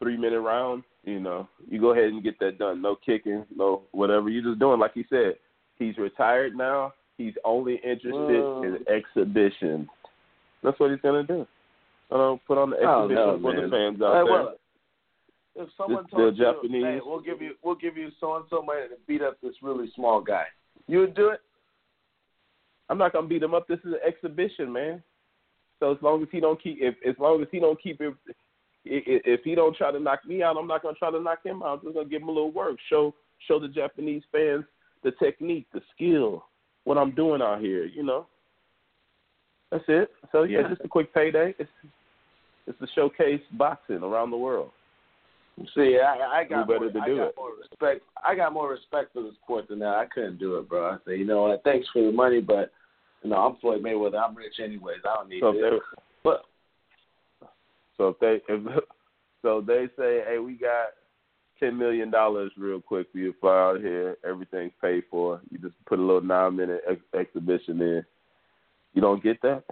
[0.00, 2.80] three minute rounds, you know, you go ahead and get that done.
[2.82, 4.28] No kicking, no whatever.
[4.28, 5.34] You're just doing like he said.
[5.78, 6.92] He's retired now.
[7.18, 8.62] He's only interested Whoa.
[8.62, 9.88] in exhibitions.
[10.62, 11.46] That's what he's gonna do.
[12.10, 13.62] Uh, put on the exhibition know, for man.
[13.64, 14.24] the fans out Hey, there.
[14.24, 14.54] well,
[15.56, 18.36] if someone The- told the you, Japanese- hey, we'll give you, we'll give you so
[18.36, 20.46] and so money to beat up this really small guy,
[20.86, 21.40] you would do it?
[22.88, 23.66] I'm not gonna beat him up.
[23.68, 25.02] This is an exhibition, man.
[25.78, 28.14] So as long as he don't keep, if as long as he don't keep it,
[28.84, 31.44] if, if he don't try to knock me out, I'm not gonna try to knock
[31.44, 31.78] him out.
[31.78, 32.76] I'm just gonna give him a little work.
[32.88, 33.14] Show
[33.46, 34.64] show the Japanese fans
[35.02, 36.44] the technique, the skill,
[36.84, 37.84] what I'm doing out here.
[37.84, 38.26] You know.
[39.70, 40.10] That's it.
[40.32, 41.54] So yeah, just a quick payday.
[41.58, 41.70] It's
[42.66, 44.70] it's to showcase boxing around the world.
[45.74, 47.34] See, I, I got Who better more, to do it?
[47.36, 48.02] more respect.
[48.26, 49.94] I got more respect for the sport than that.
[49.94, 50.86] I couldn't do it, bro.
[50.92, 51.62] I say, you know what?
[51.64, 52.72] Thanks for the money, but
[53.22, 54.18] you know, I'm Floyd Mayweather.
[54.22, 55.00] I'm rich anyways.
[55.04, 55.60] I don't need So it.
[55.60, 55.78] they,
[56.24, 56.44] But
[57.96, 58.82] so if they if
[59.42, 60.88] so they say, hey, we got
[61.58, 64.16] ten million dollars real quick for you to fly out here.
[64.26, 65.40] Everything's paid for.
[65.50, 68.04] You just put a little nine minute ex- exhibition in.
[68.94, 69.64] You don't get that?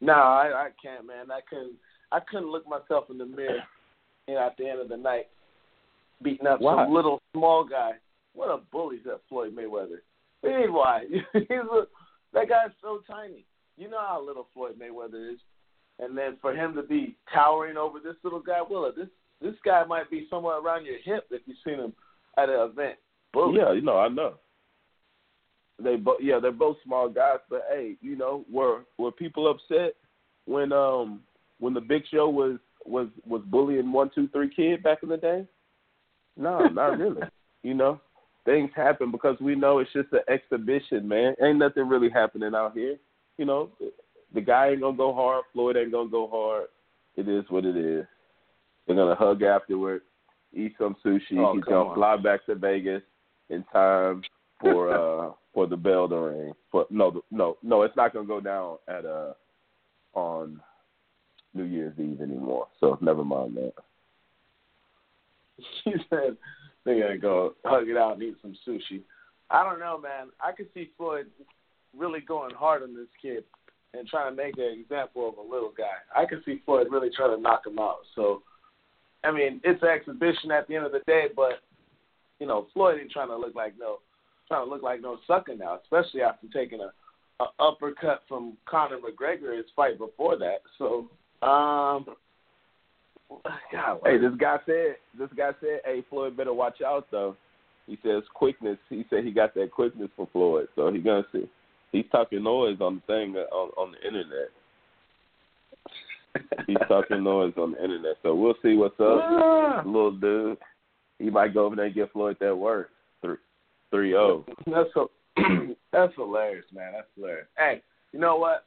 [0.00, 1.30] no, I, I can't, man.
[1.32, 1.74] I couldn't.
[2.12, 3.58] I couldn't look myself in the mirror,
[4.28, 5.26] you know, at the end of the night,
[6.22, 6.84] beating up Why?
[6.84, 7.92] some little small guy.
[8.34, 10.00] What a bully that Floyd Mayweather.
[10.40, 11.04] What do you mean why?
[11.32, 11.82] He's a,
[12.32, 13.44] that guy's so tiny.
[13.76, 15.38] You know how little Floyd Mayweather is,
[15.98, 19.08] and then for him to be towering over this little guy, Willa, this
[19.40, 21.92] this guy might be somewhere around your hip if you've seen him
[22.36, 22.96] at an event.
[23.32, 23.58] Bully.
[23.58, 24.34] Yeah, you know, I know.
[25.82, 29.94] They both yeah, they're both small guys, but hey, you know, were were people upset
[30.46, 31.20] when um
[31.58, 35.16] when the Big Show was was was bullying one two three kid back in the
[35.16, 35.46] day?
[36.36, 37.22] No, not really.
[37.62, 38.00] you know,
[38.44, 41.34] things happen because we know it's just an exhibition, man.
[41.42, 42.96] Ain't nothing really happening out here.
[43.38, 43.70] You know,
[44.34, 45.44] the guy ain't gonna go hard.
[45.52, 46.66] Floyd ain't gonna go hard.
[47.16, 48.04] It is what it is.
[48.86, 50.02] They're gonna hug afterward,
[50.52, 51.38] eat some sushi.
[51.38, 51.94] Oh, He's gonna on.
[51.94, 53.02] fly back to Vegas
[53.50, 54.22] in time
[54.60, 56.52] for uh for the bell to ring.
[56.70, 59.32] For no, no, no, it's not gonna go down at uh
[60.14, 60.60] on
[61.54, 62.68] New Year's Eve anymore.
[62.80, 63.72] So never mind that.
[65.84, 66.36] he said
[66.84, 69.02] they're gonna go hug it out and eat some sushi.
[69.50, 70.28] I don't know, man.
[70.40, 71.26] I could see Floyd
[71.96, 73.44] really going hard on this kid
[73.92, 75.84] and trying to make an example of a little guy.
[76.14, 77.98] I could see Floyd really trying to knock him out.
[78.14, 78.42] So,
[79.22, 81.60] I mean, it's an exhibition at the end of the day, but
[82.40, 83.98] you know, Floyd ain't trying to look like no,
[84.48, 86.92] trying to look like no sucker now, especially after taking a,
[87.42, 90.58] a uppercut from Conor McGregor his fight before that.
[90.78, 91.08] So,
[91.44, 92.06] um,
[93.72, 97.36] God, Hey, this guy said this guy said, Hey, Floyd better watch out though.
[97.86, 98.78] He says quickness.
[98.88, 101.48] He said he got that quickness for Floyd, so he gonna see.
[101.92, 104.48] He's talking noise on the thing uh, on on the internet.
[106.66, 109.20] He's talking noise on the internet, so we'll see what's up.
[109.22, 109.82] Ah.
[109.84, 110.58] Little dude,
[111.18, 112.90] he might go over there and get Floyd that work.
[113.20, 113.36] Three,
[113.90, 114.44] three oh.
[114.64, 114.84] zero.
[114.84, 115.10] That's so,
[115.92, 116.92] that's hilarious, man.
[116.94, 117.46] That's hilarious.
[117.56, 117.82] Hey,
[118.12, 118.64] you know what?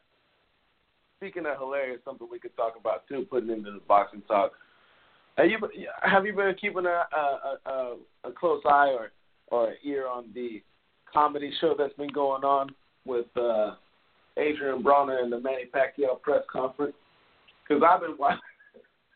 [1.17, 4.51] Speaking of hilarious, something we could talk about too, putting into the boxing talk.
[5.37, 5.57] Have you
[6.01, 7.95] have you been keeping a a, a,
[8.25, 9.11] a close eye or
[9.49, 10.61] or ear on the
[11.11, 12.69] comedy show that's been going on
[13.05, 13.75] with uh,
[14.37, 16.93] Adrian Broner and the Manny Pacquiao press conference?
[17.67, 18.39] Because I've been watching.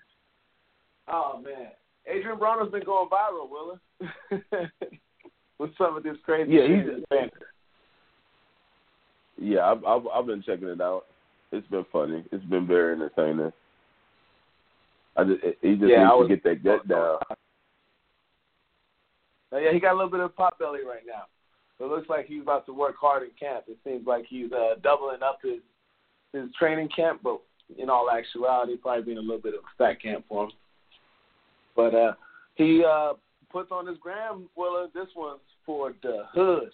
[1.08, 1.70] oh man,
[2.08, 3.80] Adrian Broner's been going viral, Willa,
[5.60, 6.86] with some of this crazy Yeah, shit.
[7.10, 7.30] he's-
[9.40, 11.06] Yeah, I've, I've I've been checking it out.
[11.52, 12.24] It's been funny.
[12.32, 13.52] It's been very entertaining.
[15.18, 17.18] I just he just Yeah, needs was- to get that gut down.
[19.54, 21.24] Uh, yeah, he got a little bit of pot belly right now.
[21.78, 23.66] So it looks like he's about to work hard in camp.
[23.68, 25.60] It seems like he's uh, doubling up his
[26.32, 27.42] his training camp, but
[27.78, 30.52] in all actuality, probably being a little bit of a fat camp for him.
[31.76, 32.14] But uh,
[32.56, 33.14] he uh,
[33.52, 36.72] puts on his gram, Willa, this one's for the hood.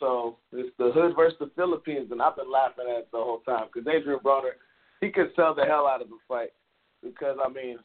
[0.00, 3.40] So it's the hood versus the Philippines, and I've been laughing at it the whole
[3.40, 4.52] time because Adrian Broner,
[5.00, 6.50] he could sell the hell out of the fight
[7.02, 7.78] because I mean,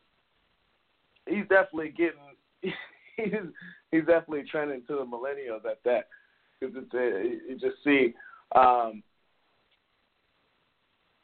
[1.27, 2.19] he's definitely getting
[2.61, 3.33] he's
[3.91, 6.07] he's definitely trending to the millennials at that
[6.59, 8.13] because it's uh, you just see
[8.55, 9.01] um,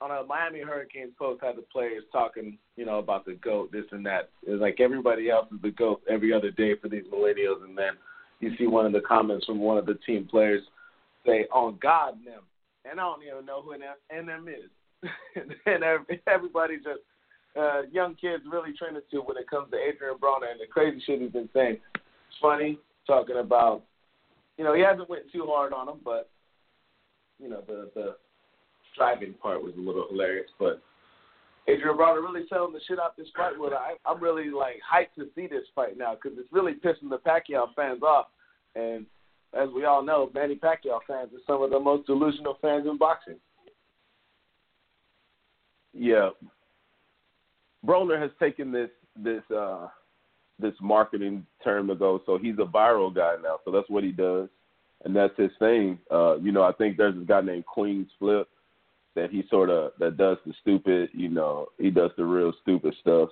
[0.02, 3.86] on a Miami Hurricanes post had the players talking you know about the goat this
[3.92, 4.30] and that.
[4.44, 7.94] It's like everybody else is the goat every other day for these millennials and then
[8.40, 10.64] you see one of the comments from one of the team players
[11.26, 12.42] say on God them
[12.90, 14.70] and I don't even know who NM is
[15.66, 17.02] and every, everybody just
[17.58, 21.02] uh, young kids really trending to when it comes to Adrian Broner and the crazy
[21.06, 21.78] shit he's been saying.
[21.96, 23.84] It's funny talking about,
[24.58, 26.30] you know, he hasn't went too hard on him, but
[27.40, 28.16] you know the the
[28.94, 30.50] striving part was a little hilarious.
[30.60, 30.82] But
[31.68, 33.58] Adrian Broner really selling the shit out this fight.
[33.58, 37.10] With I, I'm really like hyped to see this fight now because it's really pissing
[37.10, 38.28] the Pacquiao fans off.
[38.76, 39.06] And
[39.54, 42.98] as we all know, Manny Pacquiao fans are some of the most delusional fans in
[42.98, 43.38] boxing.
[45.94, 46.30] Yeah.
[47.86, 49.88] Broner has taken this this uh
[50.60, 53.60] this marketing term to go, so he's a viral guy now.
[53.64, 54.50] So that's what he does.
[55.06, 55.98] And that's his thing.
[56.12, 58.48] Uh, you know, I think there's this guy named Queen's Flip
[59.16, 62.94] that he sort of that does the stupid, you know, he does the real stupid
[63.02, 63.30] stuff.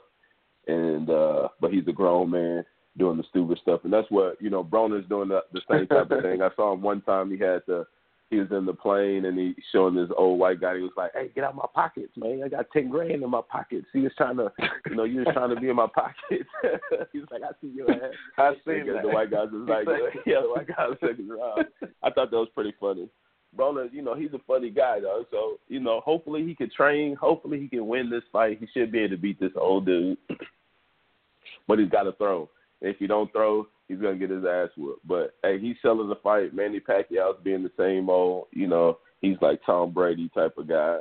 [0.67, 2.65] And uh but he's a grown man
[2.97, 3.81] doing the stupid stuff.
[3.83, 6.41] And that's what, you know, Broner's doing the, the same type of thing.
[6.41, 7.85] I saw him one time he had the
[8.29, 10.75] he was in the plane and he showing this old white guy.
[10.75, 12.41] He was like, "Hey, get out my pockets, man!
[12.43, 14.51] I got ten grand in my pockets." He was trying to,
[14.89, 16.49] you know, you was trying to be in my pockets.
[17.13, 19.03] he was like, "I see your ass." Seen And that.
[19.03, 19.87] The white guys was like,
[20.25, 21.67] "Yeah, the white guy was looking around."
[22.03, 23.09] I thought that was pretty funny.
[23.57, 25.25] Broner, you know, he's a funny guy though.
[25.31, 27.15] So, you know, hopefully he can train.
[27.15, 28.59] Hopefully he can win this fight.
[28.59, 30.17] He should be able to beat this old dude.
[31.67, 32.49] but he's got to throw.
[32.81, 35.07] If he don't throw, he's gonna get his ass whooped.
[35.07, 36.53] But hey, he's selling the fight.
[36.53, 40.99] Manny Pacquiao's being the same old, you know, he's like Tom Brady type of guy.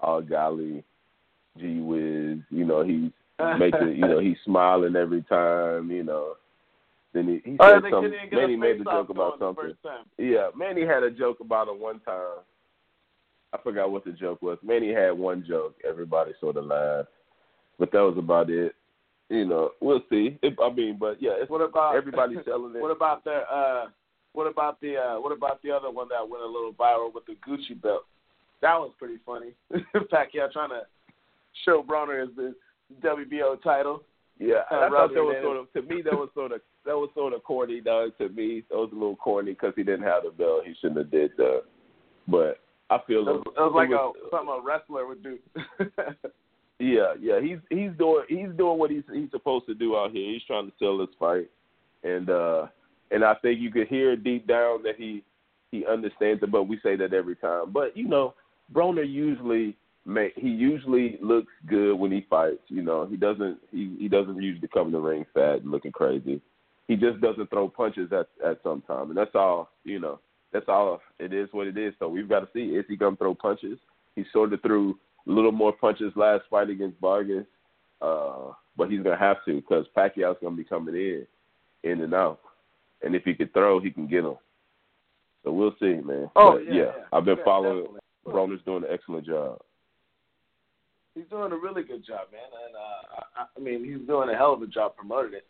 [0.00, 0.84] Oh golly,
[1.58, 3.10] gee whiz, you know, he's
[3.58, 6.34] making you know, he's smiling every time, you know.
[7.12, 9.38] Then he, he Oh, said something couldn't even get a Manny made a joke about
[9.38, 9.72] something.
[10.18, 12.38] Yeah, Manny had a joke about it one time.
[13.52, 14.58] I forgot what the joke was.
[14.64, 15.76] Manny had one joke.
[15.88, 17.08] Everybody sort of laughed,
[17.78, 18.74] but that was about it.
[19.30, 20.38] You know, we'll see.
[20.42, 22.82] It, I mean, but yeah, it's What about everybody's selling it.
[22.82, 23.86] What about the uh
[24.32, 27.24] what about the uh what about the other one that went a little viral with
[27.26, 28.04] the Gucci belt?
[28.60, 29.52] That was pretty funny.
[30.12, 30.82] Pacquiao trying to
[31.64, 32.54] show Broner as the
[33.02, 34.02] WBO title.
[34.38, 36.96] yeah, uh, I thought that was sort of to me that was sort of that
[36.96, 37.80] was sort of corny.
[37.80, 40.64] Though to me, that was a little corny because he didn't have the belt.
[40.66, 41.62] He shouldn't have did that.
[42.28, 42.58] But
[42.90, 45.38] I feel It was, it was like was- a something a wrestler would do.
[46.80, 50.32] Yeah, yeah, he's he's doing he's doing what he's he's supposed to do out here.
[50.32, 51.48] He's trying to sell this fight,
[52.02, 52.66] and uh
[53.10, 55.22] and I think you could hear deep down that he
[55.70, 56.50] he understands it.
[56.50, 57.72] But we say that every time.
[57.72, 58.34] But you know,
[58.72, 62.62] Broner usually may he usually looks good when he fights.
[62.66, 65.92] You know, he doesn't he he doesn't usually come in the ring fat and looking
[65.92, 66.40] crazy.
[66.88, 69.70] He just doesn't throw punches at at some time, and that's all.
[69.84, 70.18] You know,
[70.52, 71.00] that's all.
[71.20, 71.94] It is what it is.
[72.00, 73.78] So we've got to see is he gonna throw punches.
[74.16, 77.46] He sort of threw a little more punches last fight against Vargas,
[78.02, 81.26] uh, but he's gonna have to because Pacquiao's gonna be coming in,
[81.82, 82.40] in and out,
[83.02, 84.36] and if he can throw, he can get him.
[85.44, 86.30] So we'll see, man.
[86.36, 86.92] Oh, But, yeah, yeah.
[87.12, 87.86] I've been Yeah, following.
[88.26, 89.60] Broner's doing an excellent job.
[91.14, 92.40] he's doing a really good job, man.
[92.66, 95.46] And uh, I, I mean, he's doing a hell of a job promoting it,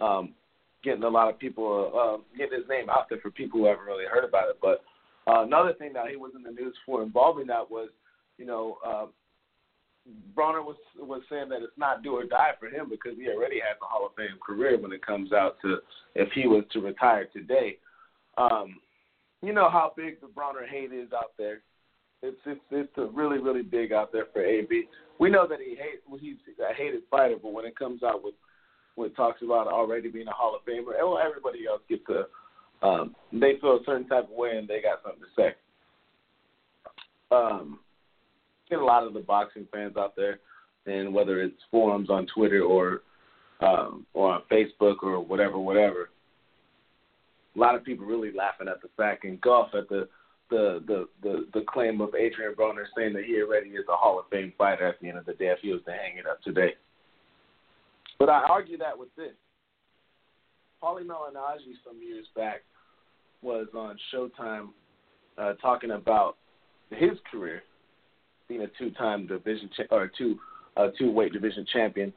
[0.00, 0.34] um,
[0.82, 3.86] getting a lot of people, uh, getting his name out there for people who haven't
[3.86, 4.58] really heard about it.
[4.60, 4.82] But
[5.30, 7.88] uh, another thing that he was in the news for involving that was,
[8.38, 9.06] you know, uh,
[10.36, 13.56] Broner was was saying that it's not do or die for him because he already
[13.56, 15.78] has a Hall of Fame career when it comes out to
[16.14, 17.78] if he was to retire today.
[18.38, 18.76] Um,
[19.42, 21.62] you know how big the Broner hate is out there.
[22.22, 24.84] It's it's it's really really big out there for AB.
[25.18, 28.34] We know that he hate he's a hated fighter, but when it comes out with
[28.94, 32.86] when it talks about already being a Hall of Famer, well, everybody else gets a
[32.86, 35.54] um, they feel a certain type of way and they got something to say.
[37.30, 37.80] Um,
[38.68, 40.40] get a lot of the boxing fans out there,
[40.86, 43.02] and whether it's forums on Twitter or
[43.60, 46.10] um, or on Facebook or whatever, whatever.
[47.54, 50.08] A lot of people really laughing at the fact and golf at the
[50.50, 54.18] the the the, the claim of Adrian Broner saying that he already is a Hall
[54.18, 56.26] of Fame fighter at the end of the day if he was to hang it
[56.26, 56.74] up today.
[58.18, 59.32] But I argue that with this.
[60.82, 62.62] Paulie Malignaggi some years back
[63.42, 64.68] was on Showtime
[65.38, 66.36] uh, talking about
[66.90, 67.62] his career
[68.48, 70.38] being a two-time division cha- or two
[70.76, 72.12] uh, two-weight division champion,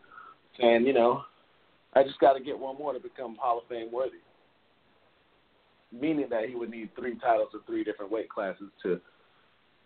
[0.60, 1.24] saying, you know,
[1.94, 4.18] I just got to get one more to become Hall of Fame worthy.
[5.92, 9.00] Meaning that he would need three titles of three different weight classes to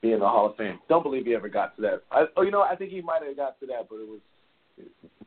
[0.01, 0.79] be in the Hall of Fame.
[0.89, 2.03] Don't believe he ever got to that.
[2.11, 4.19] I, oh, you know, I think he might have got to that, but it was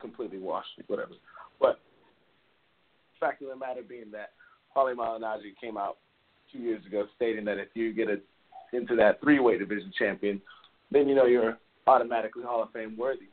[0.00, 1.12] completely washed, whatever.
[1.60, 1.80] But
[3.18, 4.32] fact of the matter being that
[4.76, 5.96] Paulie Malignaggi came out
[6.52, 8.18] two years ago stating that if you get a,
[8.76, 10.42] into that three weight division champion,
[10.90, 13.28] then you know you're automatically Hall of Fame worthy.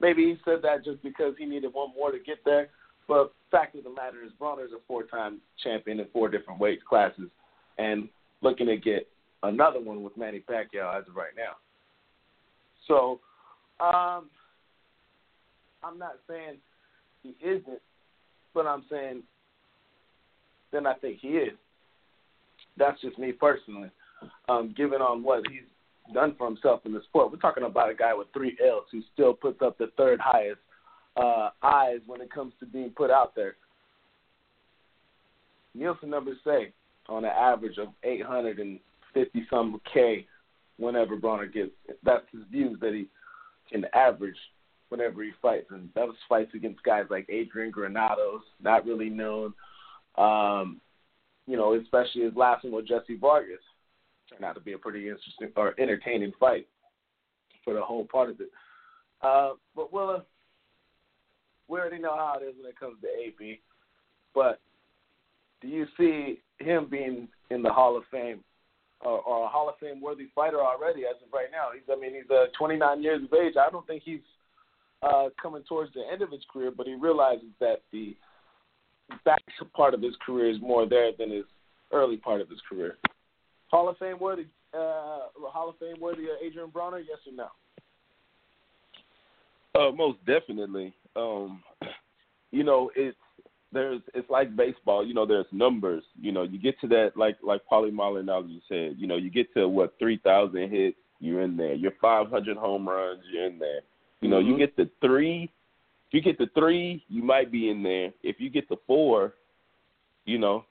[0.00, 2.68] Maybe he said that just because he needed one more to get there,
[3.08, 6.84] but fact of the matter is Broner's a four time champion in four different weight
[6.84, 7.30] classes
[7.78, 8.08] and
[8.42, 9.08] looking to get
[9.42, 11.56] another one with Manny Pacquiao as of right now.
[12.86, 13.20] So
[13.84, 14.28] um
[15.82, 16.58] I'm not saying
[17.22, 17.80] he isn't,
[18.54, 19.22] but I'm saying
[20.72, 21.56] then I think he is.
[22.76, 23.90] That's just me personally.
[24.48, 25.62] Um, given on what he's
[26.12, 27.30] done for himself in the sport.
[27.30, 30.60] We're talking about a guy with three L's who still puts up the third highest
[31.16, 33.56] uh, eyes when it comes to being put out there.
[35.74, 36.72] Nielsen numbers say
[37.08, 40.26] on an average of 850 some K
[40.78, 41.70] whenever Broner gets.
[42.02, 43.08] That's his views that he
[43.70, 44.36] can average
[44.88, 49.52] whenever he fights, and that was fights against guys like Adrian Granados, not really known.
[50.16, 50.80] Um,
[51.46, 53.60] you know, especially his last one with Jesse Vargas
[54.28, 56.66] turned out to be a pretty interesting or entertaining fight
[57.64, 58.50] for the whole part of it.
[59.22, 60.24] Uh, but Willa,
[61.68, 63.60] we already know how it is when it comes to AB.
[64.34, 64.60] But
[65.60, 68.40] do you see him being in the Hall of Fame
[69.00, 71.68] or, or a Hall of Fame worthy fighter already as of right now?
[71.74, 73.54] He's, I mean, he's uh, 29 years of age.
[73.56, 74.20] I don't think he's
[75.02, 78.16] uh, coming towards the end of his career, but he realizes that the
[79.24, 79.42] back
[79.74, 81.44] part of his career is more there than his
[81.92, 82.96] early part of his career.
[83.68, 87.48] Hall of Fame worthy, uh, Hall of Fame worthy Adrian Broner, yes or no?
[89.74, 90.94] Uh, most definitely.
[91.16, 91.62] Um,
[92.50, 93.16] you know, it's
[93.72, 95.06] there's it's like baseball.
[95.06, 96.02] You know, there's numbers.
[96.20, 98.96] You know, you get to that like like Paulie Malignaggi said.
[98.98, 101.74] You know, you get to what three thousand hits, you're in there.
[101.74, 103.80] You're five hundred home runs, you're in there.
[104.20, 104.52] You know, mm-hmm.
[104.52, 105.50] you get the three.
[106.08, 108.12] If you get the three, you might be in there.
[108.22, 109.34] If you get the four,
[110.24, 110.64] you know,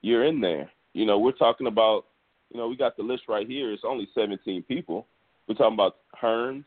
[0.00, 0.70] you're in there.
[0.92, 2.06] You know, we're talking about.
[2.52, 3.72] You know, we got the list right here.
[3.72, 5.06] It's only 17 people.
[5.48, 6.64] We're talking about Hearns,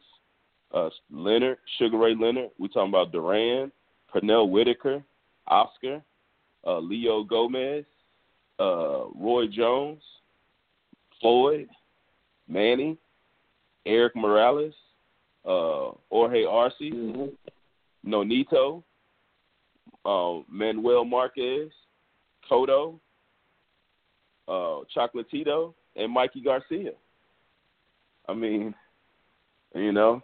[0.73, 2.49] uh, Leonard, Sugar Ray Leonard.
[2.57, 3.71] We're talking about Duran,
[4.13, 5.03] Pernell Whitaker,
[5.47, 6.01] Oscar,
[6.65, 7.85] uh, Leo Gomez,
[8.59, 10.01] uh, Roy Jones,
[11.21, 11.67] Floyd,
[12.47, 12.97] Manny,
[13.85, 14.73] Erik Morales,
[15.45, 17.25] uh, Jorge Arce, Mm-hmm.
[18.07, 18.83] Nonito,
[20.05, 21.71] uh, Manuel Marquez,
[22.49, 22.99] Cotto,
[24.47, 26.91] uh, Chocolatito, and Mikey Garcia.
[28.27, 28.73] I mean,
[29.73, 30.21] you know,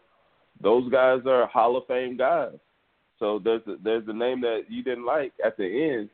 [0.62, 2.56] those guys are Hall of Fame guys.
[3.20, 6.10] So there's a, there's a name that you didn't like at the end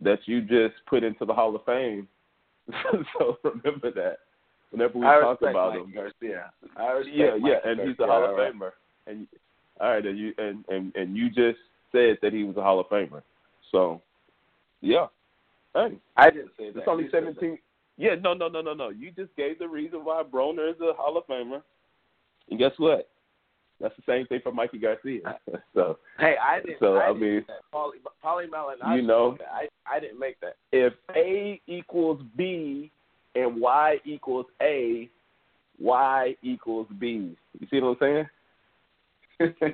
[0.00, 2.08] that you just put into the Hall of Fame.
[3.18, 4.18] so remember that
[4.70, 5.94] whenever we I talk about Mike him.
[5.94, 6.50] Garcia.
[6.76, 8.52] I Yeah, Mike yeah, and Garcia, he's a Hall of right.
[8.52, 8.70] Famer.
[9.06, 9.26] And
[9.80, 11.58] all right, and you and, and and you just
[11.92, 13.22] said that he was a Hall of Famer.
[13.70, 14.02] So,
[14.80, 15.06] yeah.
[15.78, 16.78] Hey, I didn't say that.
[16.80, 17.58] it's only You seventeen.
[17.96, 18.90] Yeah, no, no, no, no, no.
[18.90, 21.62] You just gave the reason why Broner is a Hall of Famer.
[22.50, 23.08] And guess what?
[23.80, 25.38] That's the same thing for Mikey Garcia.
[25.74, 25.98] so.
[26.18, 26.78] Hey, I didn't.
[26.80, 28.46] So, I, I mean, Polly, Paulie
[28.96, 30.56] you know- I I didn't make that.
[30.72, 32.90] if A equals B
[33.34, 35.08] and Y equals A,
[35.78, 37.36] Y equals B.
[37.58, 38.26] You see what I'm
[39.38, 39.52] saying?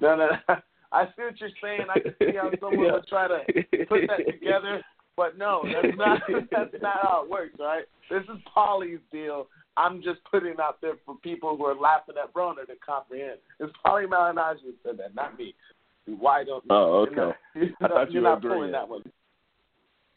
[0.00, 0.56] no, no, no.
[0.92, 1.86] I see what you're saying.
[1.94, 3.38] I can see how someone would try to
[3.86, 4.82] put that together,
[5.16, 7.84] but no, that's not that's not how it works, right?
[8.10, 9.46] This is Paulie's deal.
[9.78, 13.38] I'm just putting it out there for people who are laughing at Broner to comprehend.
[13.60, 15.54] It's Paulie Malignaggi who said that, not me.
[16.06, 17.36] Why don't Oh, you're not- okay.
[17.54, 18.72] You're I thought you were not agreeing.
[18.72, 19.02] that one.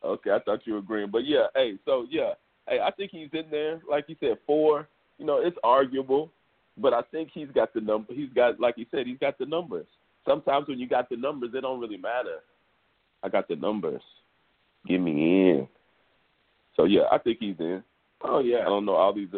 [0.03, 2.33] Okay, I thought you were agreeing, but yeah, hey, so yeah,
[2.69, 3.81] hey, I think he's in there.
[3.89, 4.87] Like you said, four.
[5.17, 6.31] You know, it's arguable,
[6.77, 8.13] but I think he's got the number.
[8.13, 9.87] He's got, like you said, he's got the numbers.
[10.25, 12.37] Sometimes when you got the numbers, it don't really matter.
[13.21, 14.01] I got the numbers.
[14.87, 15.67] Get me in.
[16.75, 17.83] So yeah, I think he's in.
[18.23, 18.59] Oh yeah.
[18.59, 19.29] I don't know all these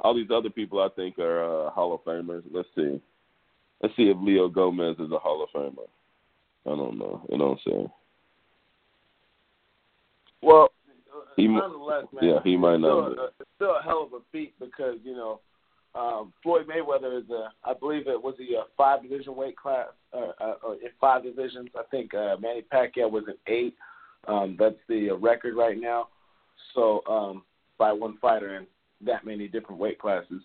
[0.00, 0.80] all these other people.
[0.80, 2.42] I think are uh, Hall of Famers.
[2.52, 3.00] Let's see.
[3.82, 5.86] Let's see if Leo Gomez is a Hall of Famer.
[6.66, 7.22] I don't know.
[7.30, 7.90] You know what I'm saying?
[10.42, 10.68] Well,
[11.36, 12.24] He nonetheless, man.
[12.24, 15.14] yeah, he might not Still, a- it's still a hell of a feat because you
[15.14, 15.40] know
[15.94, 19.88] um, Floyd Mayweather is a, I believe it was he a five division weight class,
[20.12, 21.68] uh, uh, in five divisions.
[21.76, 23.74] I think uh, Manny Pacquiao was an eight.
[24.26, 26.08] Um, that's the uh, record right now.
[26.74, 27.42] So um,
[27.78, 28.66] by one fighter in
[29.06, 30.42] that many different weight classes,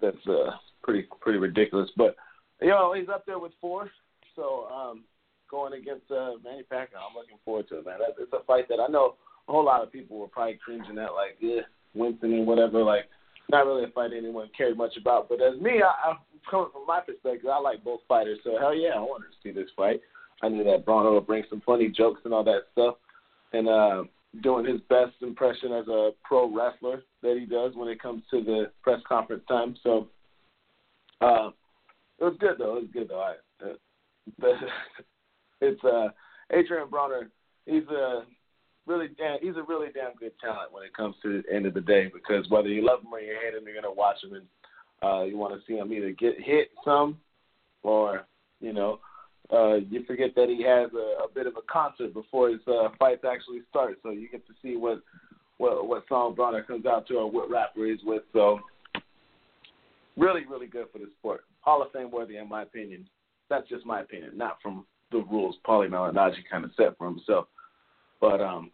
[0.00, 0.50] that's uh,
[0.82, 1.90] pretty pretty ridiculous.
[1.96, 2.16] But
[2.60, 3.90] you know he's up there with four.
[4.36, 5.04] So um,
[5.50, 7.98] going against uh, Manny Pacquiao, I'm looking forward to it, man.
[8.18, 9.14] It's a fight that I know
[9.48, 11.60] a whole lot of people were probably cringing at, like, yeah,
[11.94, 12.82] Winston and whatever.
[12.82, 13.04] Like,
[13.50, 15.28] not really a fight anyone cared much about.
[15.28, 16.16] But as me, I, I'm
[16.50, 18.38] coming from my perspective, I like both fighters.
[18.42, 20.00] So hell yeah, I wanted to see this fight.
[20.42, 22.96] I knew that Broner would bring some funny jokes and all that stuff,
[23.54, 24.04] and uh,
[24.42, 28.42] doing his best impression as a pro wrestler that he does when it comes to
[28.42, 29.76] the press conference time.
[29.82, 30.08] So
[31.20, 31.50] uh,
[32.18, 32.76] it was good though.
[32.76, 33.20] It was good though.
[33.20, 33.72] I, uh,
[34.40, 34.52] the,
[35.60, 36.08] it's uh,
[36.52, 37.28] Adrian Broner.
[37.66, 38.24] He's a
[38.86, 39.38] really damn.
[39.40, 42.10] He's a really damn good talent when it comes to the end of the day.
[42.12, 44.46] Because whether you love him or you hate him, you're gonna watch him and
[45.02, 47.18] uh, you want to see him either get hit some,
[47.82, 48.26] or
[48.60, 48.98] you know,
[49.52, 52.88] uh, you forget that he has a, a bit of a concert before his uh,
[52.98, 53.98] fights actually start.
[54.02, 55.02] So you get to see what
[55.58, 58.22] what what song Broner comes out to or what rapper he's with.
[58.32, 58.60] So
[60.16, 61.44] really, really good for the sport.
[61.60, 63.08] Hall of Fame worthy, in my opinion.
[63.50, 67.46] That's just my opinion, not from the rules Paulie Malignaggi kind of set for himself.
[68.20, 68.70] But um,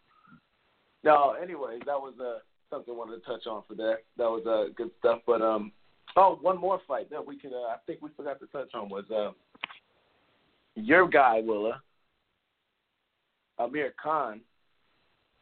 [1.03, 1.35] no.
[1.41, 2.39] Anyways, that was uh,
[2.71, 3.99] something I wanted to touch on for that.
[4.17, 5.21] That was uh, good stuff.
[5.27, 5.73] But um,
[6.17, 7.53] oh, one more fight that we could.
[7.53, 9.33] Uh, I think we forgot to touch on was uh,
[10.85, 11.83] your guy Willa,
[13.59, 14.41] Amir Khan.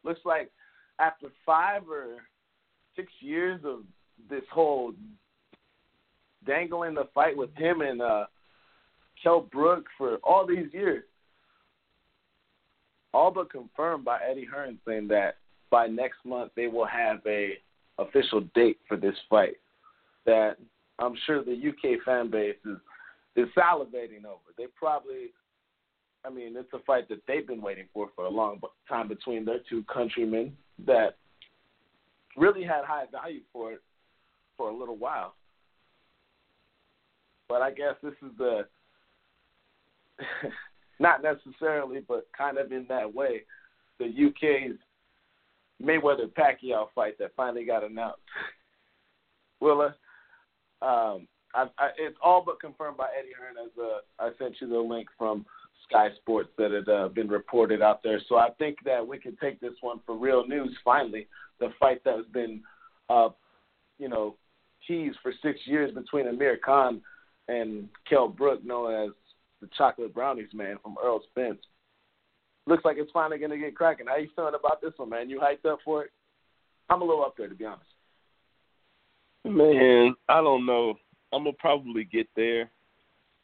[0.03, 0.51] Looks like
[0.99, 2.17] after five or
[2.95, 3.79] six years of
[4.29, 4.93] this whole
[6.45, 8.25] dangling the fight with him and uh,
[9.21, 11.03] Kell Brook for all these years,
[13.13, 15.37] all but confirmed by Eddie Hearn saying that
[15.69, 17.53] by next month they will have a
[17.97, 19.57] official date for this fight.
[20.25, 20.57] That
[20.99, 22.77] I'm sure the UK fan base is
[23.39, 24.39] is salivating over.
[24.57, 25.31] They probably,
[26.25, 29.45] I mean, it's a fight that they've been waiting for for a long time between
[29.45, 31.17] their two countrymen that
[32.37, 33.81] really had high value for it
[34.57, 35.35] for a little while.
[37.47, 38.67] But I guess this is the
[40.99, 43.43] not necessarily, but kind of in that way,
[43.99, 44.77] the UK's
[45.81, 48.19] Mayweather Pacquiao fight that finally got announced.
[49.61, 49.95] Willa,
[50.81, 53.55] um, I, I, it's all but confirmed by Eddie Hearn.
[53.63, 55.45] As uh, I sent you the link from
[55.87, 58.21] Sky Sports that had uh, been reported out there.
[58.29, 60.75] So I think that we can take this one for real news.
[60.83, 61.27] Finally,
[61.59, 62.61] the fight that has been,
[63.09, 63.29] uh,
[63.97, 64.35] you know,
[64.87, 67.01] teased for six years between Amir Khan
[67.47, 69.13] and Kell Brook, known as
[69.61, 71.59] the Chocolate Brownies man from Errol Spence.
[72.67, 74.05] Looks like it's finally to get cracking.
[74.07, 75.29] How you feeling about this one, man?
[75.29, 76.11] You hyped up for it?
[76.89, 77.83] I'm a little up there, to be honest.
[79.45, 80.95] Man, I don't know.
[81.33, 82.69] I'm gonna probably get there.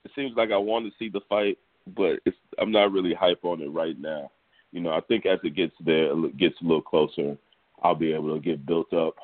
[0.03, 1.57] It seems like I want to see the fight,
[1.95, 4.31] but it's I'm not really hype on it right now.
[4.71, 7.37] You know, I think as it gets there, it gets a little closer,
[7.81, 9.15] I'll be able to get built up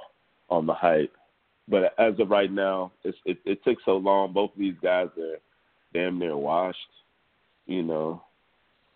[0.50, 1.14] on the hype.
[1.68, 4.34] But as of right now, it's, it it took so long.
[4.34, 5.38] Both of these guys are
[5.94, 6.78] damn near washed.
[7.66, 8.24] You know,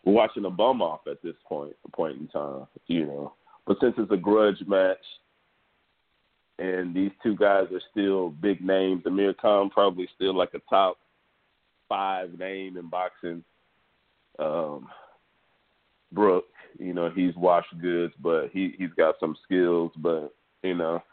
[0.04, 2.68] we're watching a bum off at this point point in time.
[2.88, 3.34] You know,
[3.66, 4.98] but since it's a grudge match,
[6.60, 9.04] and these two guys are still big names.
[9.06, 10.98] Amir Khan probably still like a top
[11.90, 13.44] five name in boxing.
[14.40, 14.88] Um,
[16.12, 16.46] Brook,
[16.80, 19.92] you know, he's washed goods, but he he's got some skills.
[19.98, 20.34] But
[20.64, 21.04] you know,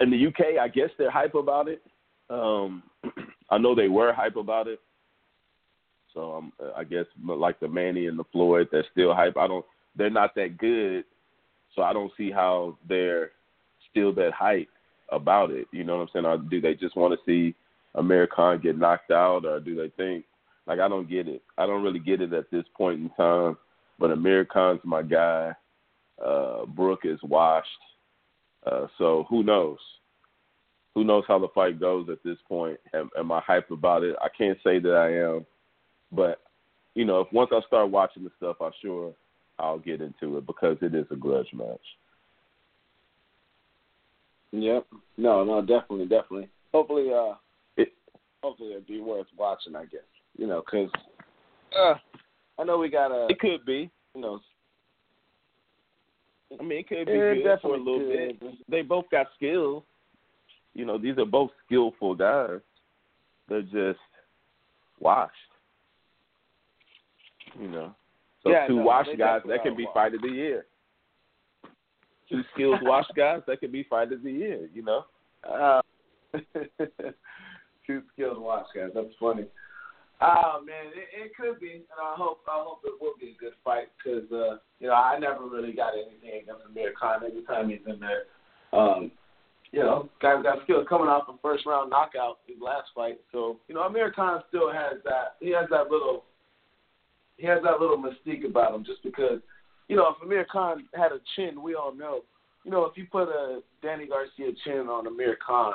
[0.00, 1.82] in the UK, I guess they're hype about it.
[2.30, 2.82] Um,
[3.50, 4.80] I know they were hype about it.
[6.14, 9.36] So um, I guess like the Manny and the Floyd, they're still hype.
[9.36, 9.64] I don't.
[9.94, 11.04] They're not that good,
[11.78, 13.30] so I don't see how they're
[13.88, 14.68] still that hype
[15.12, 15.68] about it.
[15.70, 16.26] You know what I'm saying?
[16.26, 17.54] Or do they just want to see
[17.94, 18.28] Amir
[18.60, 20.24] get knocked out, or do they think
[20.66, 21.40] like I don't get it?
[21.56, 23.56] I don't really get it at this point in time.
[23.96, 24.46] But Amir
[24.84, 25.52] my guy.
[26.24, 27.68] Uh, Brook is washed.
[28.66, 29.78] Uh, so who knows?
[30.96, 32.80] Who knows how the fight goes at this point?
[32.92, 34.16] Am, am I hyped about it?
[34.20, 35.46] I can't say that I am,
[36.10, 36.40] but
[36.96, 39.14] you know, if once I start watching the stuff, I'm sure
[39.58, 41.80] I'll get into it because it is a grudge match.
[44.52, 44.86] Yep.
[45.16, 46.48] No, no, definitely, definitely.
[46.72, 47.34] Hopefully, uh,
[47.76, 47.92] It-
[48.42, 49.76] hopefully it'll be worth watching.
[49.76, 50.00] I guess
[50.36, 50.90] you know, because
[51.78, 51.94] uh,
[52.58, 53.90] I know we got a, It could be.
[54.14, 54.40] you know,
[56.58, 58.40] I mean, it could be it good for a little could.
[58.40, 58.54] bit.
[58.70, 59.82] They both got skills.
[60.74, 62.60] You know, these are both skillful guys.
[63.48, 63.98] They're just
[65.00, 65.34] washed.
[67.60, 67.94] You know,
[68.48, 70.66] so Yeah, two no, they guys that can be fight of the year.
[72.28, 74.68] Two skilled washed guys that can be fight of the year.
[74.74, 75.04] You know.
[75.48, 75.80] Uh,
[77.86, 78.90] two skilled watch guys.
[78.94, 79.44] That's funny.
[80.20, 83.40] Oh man, it, it could be, and I hope I hope it will be a
[83.40, 87.20] good fight because uh, you know I never really got anything against Amir Khan.
[87.24, 88.24] Anytime he's in there,
[88.72, 89.12] um,
[89.70, 93.20] you know, guy's got skill coming off a first round knockout his last fight.
[93.30, 95.36] So you know, Amir Khan still has that.
[95.40, 96.24] He has that little.
[97.38, 99.40] He has that little mystique about him, just because,
[99.88, 102.20] you know, if Amir Khan had a chin, we all know.
[102.64, 105.74] You know, if you put a Danny Garcia chin on Amir Khan,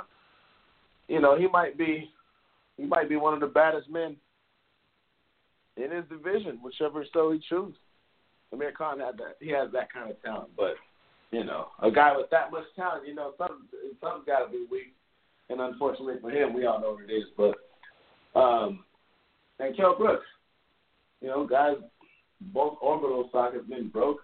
[1.07, 2.11] you know, he might be
[2.77, 4.15] he might be one of the baddest men
[5.77, 7.79] in his division, whichever so he chooses.
[8.51, 10.75] Amir Khan had that he has that kind of talent, but
[11.31, 13.67] you know, a guy with that much talent, you know, some
[14.01, 14.93] something's got to be weak,
[15.49, 17.23] and unfortunately for him, we all know what it is.
[17.35, 18.83] But um,
[19.59, 20.25] and Kell Brooks,
[21.23, 21.77] you know, guys,
[22.53, 24.19] both orbital sockets been broke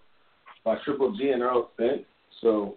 [0.65, 2.03] by Triple G and Errol Spence,
[2.41, 2.75] so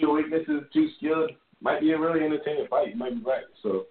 [0.00, 2.90] two weaknesses, two skilled, might be a really entertaining fight.
[2.90, 3.44] You might be right.
[3.64, 3.86] So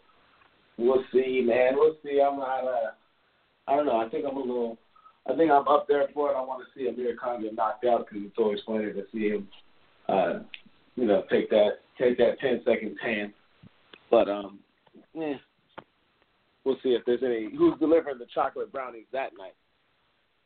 [0.77, 1.73] we'll see, man.
[1.75, 2.21] We'll see.
[2.21, 2.63] I'm not.
[2.63, 2.91] Uh,
[3.67, 3.99] I don't know.
[3.99, 4.77] I think I'm a little.
[5.29, 6.35] I think I'm up there for it.
[6.35, 9.29] I want to see Amir Khan get knocked out because it's always funny to see
[9.29, 9.47] him,
[10.07, 10.39] uh,
[10.95, 13.33] you know, take that take that ten second tan.
[14.09, 14.59] But um,
[15.13, 15.35] yeah,
[16.83, 19.55] see if there's any who's delivering the chocolate brownies that night.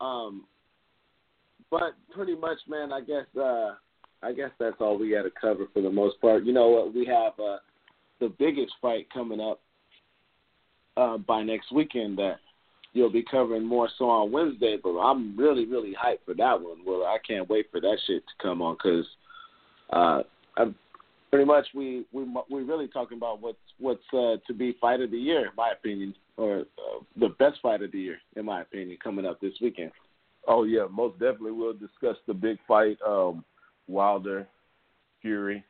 [0.02, 0.46] Um,
[1.72, 2.92] but pretty much, man.
[2.92, 3.74] I guess uh,
[4.22, 6.44] I guess that's all we got to cover for the most part.
[6.44, 6.94] You know what?
[6.94, 7.58] We have uh,
[8.20, 9.60] the biggest fight coming up
[10.98, 12.38] uh, by next weekend that
[12.94, 14.78] you'll be covering more so on Wednesday.
[14.82, 16.86] But I'm really, really hyped for that one.
[16.86, 19.06] Well, I can't wait for that shit to come on because
[19.92, 20.22] uh,
[20.58, 20.76] I'm
[21.34, 25.10] pretty much we we we really talking about what's what's uh, to be fight of
[25.10, 28.62] the year, in my opinion, or uh, the best fight of the year, in my
[28.62, 29.90] opinion, coming up this weekend.
[30.48, 31.54] Oh yeah, most definitely.
[31.54, 33.44] We'll discuss the big fight, um,
[33.88, 34.48] Wilder,
[35.24, 35.66] Fury,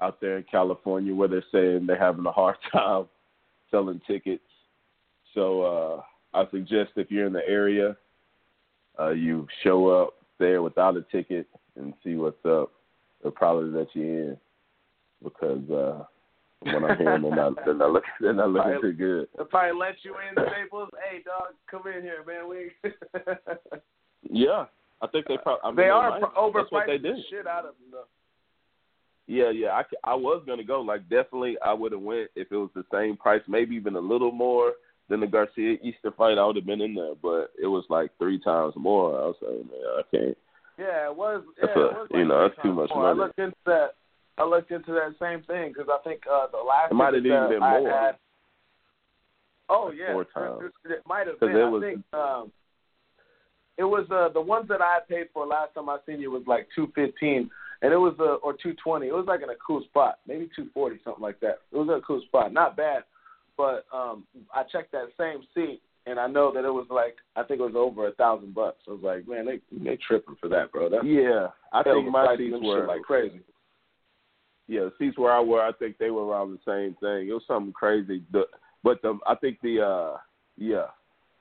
[0.00, 3.04] out there in California, where they're saying they're having a hard time
[3.70, 4.42] selling tickets.
[5.34, 6.02] So uh,
[6.36, 7.96] I suggest if you're in the area,
[8.98, 11.46] uh, you show up there without a ticket
[11.76, 12.72] and see what's up.
[13.22, 14.36] They'll probably let you in
[15.22, 16.04] because uh,
[16.62, 19.28] what I'm hearing, they're not they're not looking they're not looking too good.
[19.36, 20.90] They'll probably let you in, Staples.
[21.08, 22.48] hey, dog, come in here, man.
[22.48, 22.70] We
[24.30, 24.66] Yeah,
[25.00, 25.60] I think they probably.
[25.64, 26.20] I mean, they are might.
[26.20, 27.90] pro- That's what they overpricing the shit out of them.
[27.92, 28.04] Though.
[29.26, 29.68] Yeah, yeah.
[29.70, 30.80] I, I was gonna go.
[30.80, 34.00] Like definitely, I would have went if it was the same price, maybe even a
[34.00, 34.72] little more
[35.08, 36.38] than the Garcia Easter fight.
[36.38, 39.18] I would have been in there, but it was like three times more.
[39.20, 40.38] I was like, man, I can't.
[40.78, 41.42] Yeah, it was.
[41.58, 43.04] Yeah, a- it was like you know, that's too much more.
[43.06, 43.20] I money.
[43.20, 43.90] looked into that.
[44.38, 47.24] I looked into that same thing because I think uh, the last It might have
[47.26, 47.90] even been I more.
[47.90, 48.16] Had,
[49.68, 50.72] oh Like yeah, four it- times.
[50.84, 51.50] It, it might have been.
[51.56, 52.52] it I was- think um,
[53.78, 56.42] it was uh, the ones that I paid for last time I seen you was
[56.46, 57.50] like two fifteen,
[57.82, 59.08] and it was uh, or two twenty.
[59.08, 61.60] It was like in a cool spot, maybe two forty, something like that.
[61.72, 63.04] It was in a cool spot, not bad.
[63.56, 64.24] But um,
[64.54, 67.64] I checked that same seat, and I know that it was like I think it
[67.64, 68.78] was over a thousand bucks.
[68.86, 70.88] I was like, man, they they tripping for that, bro.
[70.90, 73.40] That's Yeah, I think my seats were like crazy.
[74.70, 77.28] Yeah, the seats where I were, I think they were around the same thing.
[77.28, 78.22] It was something crazy.
[78.30, 78.44] The,
[78.84, 80.18] but the I think the uh
[80.56, 80.86] yeah,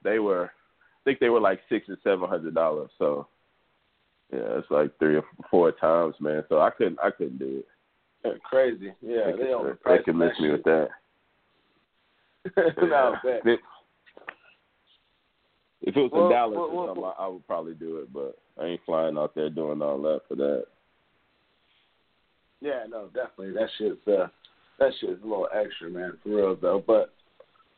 [0.04, 0.46] they were.
[0.46, 2.90] I think they were like six or seven hundred dollars.
[2.98, 3.28] So
[4.34, 6.44] yeah, it's like three or four times, man.
[6.50, 7.64] So I couldn't I couldn't do
[8.24, 8.42] it.
[8.42, 8.94] Crazy.
[9.00, 10.88] Yeah, they they could, overpriced they could miss me with that.
[12.58, 13.42] no, bet.
[13.46, 13.60] If,
[15.84, 17.98] if it was Well, in Dallas well, or well, something, I, I would probably do
[17.98, 18.12] it.
[18.12, 20.66] But I ain't flying out there doing all that for that.
[22.62, 23.54] Yeah, no, definitely.
[23.54, 24.28] That shit's uh
[24.80, 26.84] that shit's a little extra, man, for real though.
[26.86, 27.14] But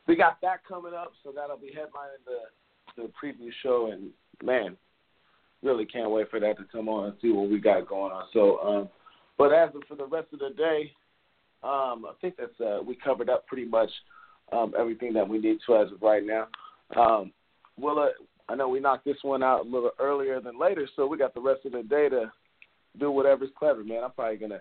[0.06, 4.10] we got that coming up, so that'll be headlining the the preview show and
[4.42, 4.76] man,
[5.62, 8.24] really can't wait for that to come on and see what we got going on.
[8.32, 8.88] So um
[9.38, 10.92] but as for the rest of the day,
[11.62, 13.90] um, I think that's uh we covered up pretty much
[14.52, 16.48] um everything that we need to as of right now.
[16.96, 17.32] Um
[17.82, 18.08] uh,
[18.48, 21.34] I know we knocked this one out a little earlier than later, so we got
[21.34, 22.30] the rest of the day to
[22.98, 24.04] do whatever's clever, man.
[24.04, 24.60] I'm probably gonna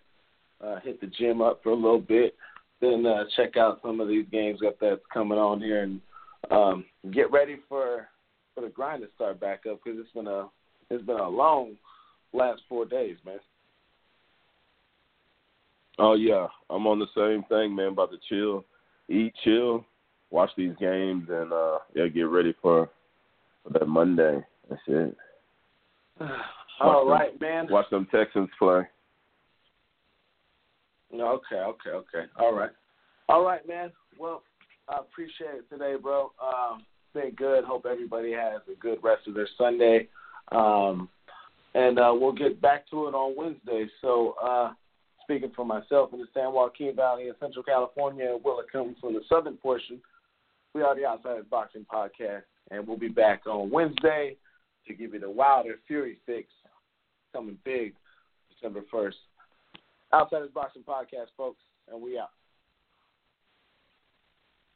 [0.63, 2.35] uh, hit the gym up for a little bit,
[2.79, 6.01] then uh, check out some of these games that that's coming on here, and
[6.49, 8.07] um, get ready for
[8.55, 10.47] for the grind to start back up because it's been a
[10.89, 11.75] it's been a long
[12.33, 13.39] last four days, man.
[15.99, 17.89] Oh yeah, I'm on the same thing, man.
[17.89, 18.65] About to chill,
[19.09, 19.85] eat, chill,
[20.29, 22.89] watch these games, and uh yeah, get ready for
[23.63, 24.43] for that Monday.
[24.69, 25.17] That's it.
[26.79, 27.67] All Watch right, man.
[27.69, 28.81] Watch them Texans play.
[31.13, 32.25] Okay, okay, okay.
[32.39, 32.71] All right.
[33.29, 33.91] All right, man.
[34.19, 34.43] Well,
[34.89, 36.31] I appreciate it today, bro.
[36.41, 37.63] Um, been good.
[37.63, 40.07] Hope everybody has a good rest of their Sunday.
[40.51, 41.09] Um,
[41.73, 43.87] and uh, we'll get back to it on Wednesday.
[44.01, 44.71] So, uh,
[45.23, 49.13] speaking for myself in the San Joaquin Valley in Central California, Will it comes from
[49.13, 50.01] the southern portion,
[50.73, 54.35] we are the Outsiders Boxing Podcast, and we'll be back on Wednesday
[54.87, 56.49] to give you the Wilder Fury fix
[57.33, 57.93] coming big
[58.49, 59.13] December 1st.
[60.13, 61.61] Outsiders Boxing Podcast, folks,
[61.91, 62.29] and we out.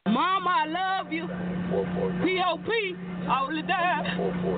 [0.08, 1.28] Mama, I love you.
[2.24, 2.96] P.O.P.
[3.28, 4.58] all the time.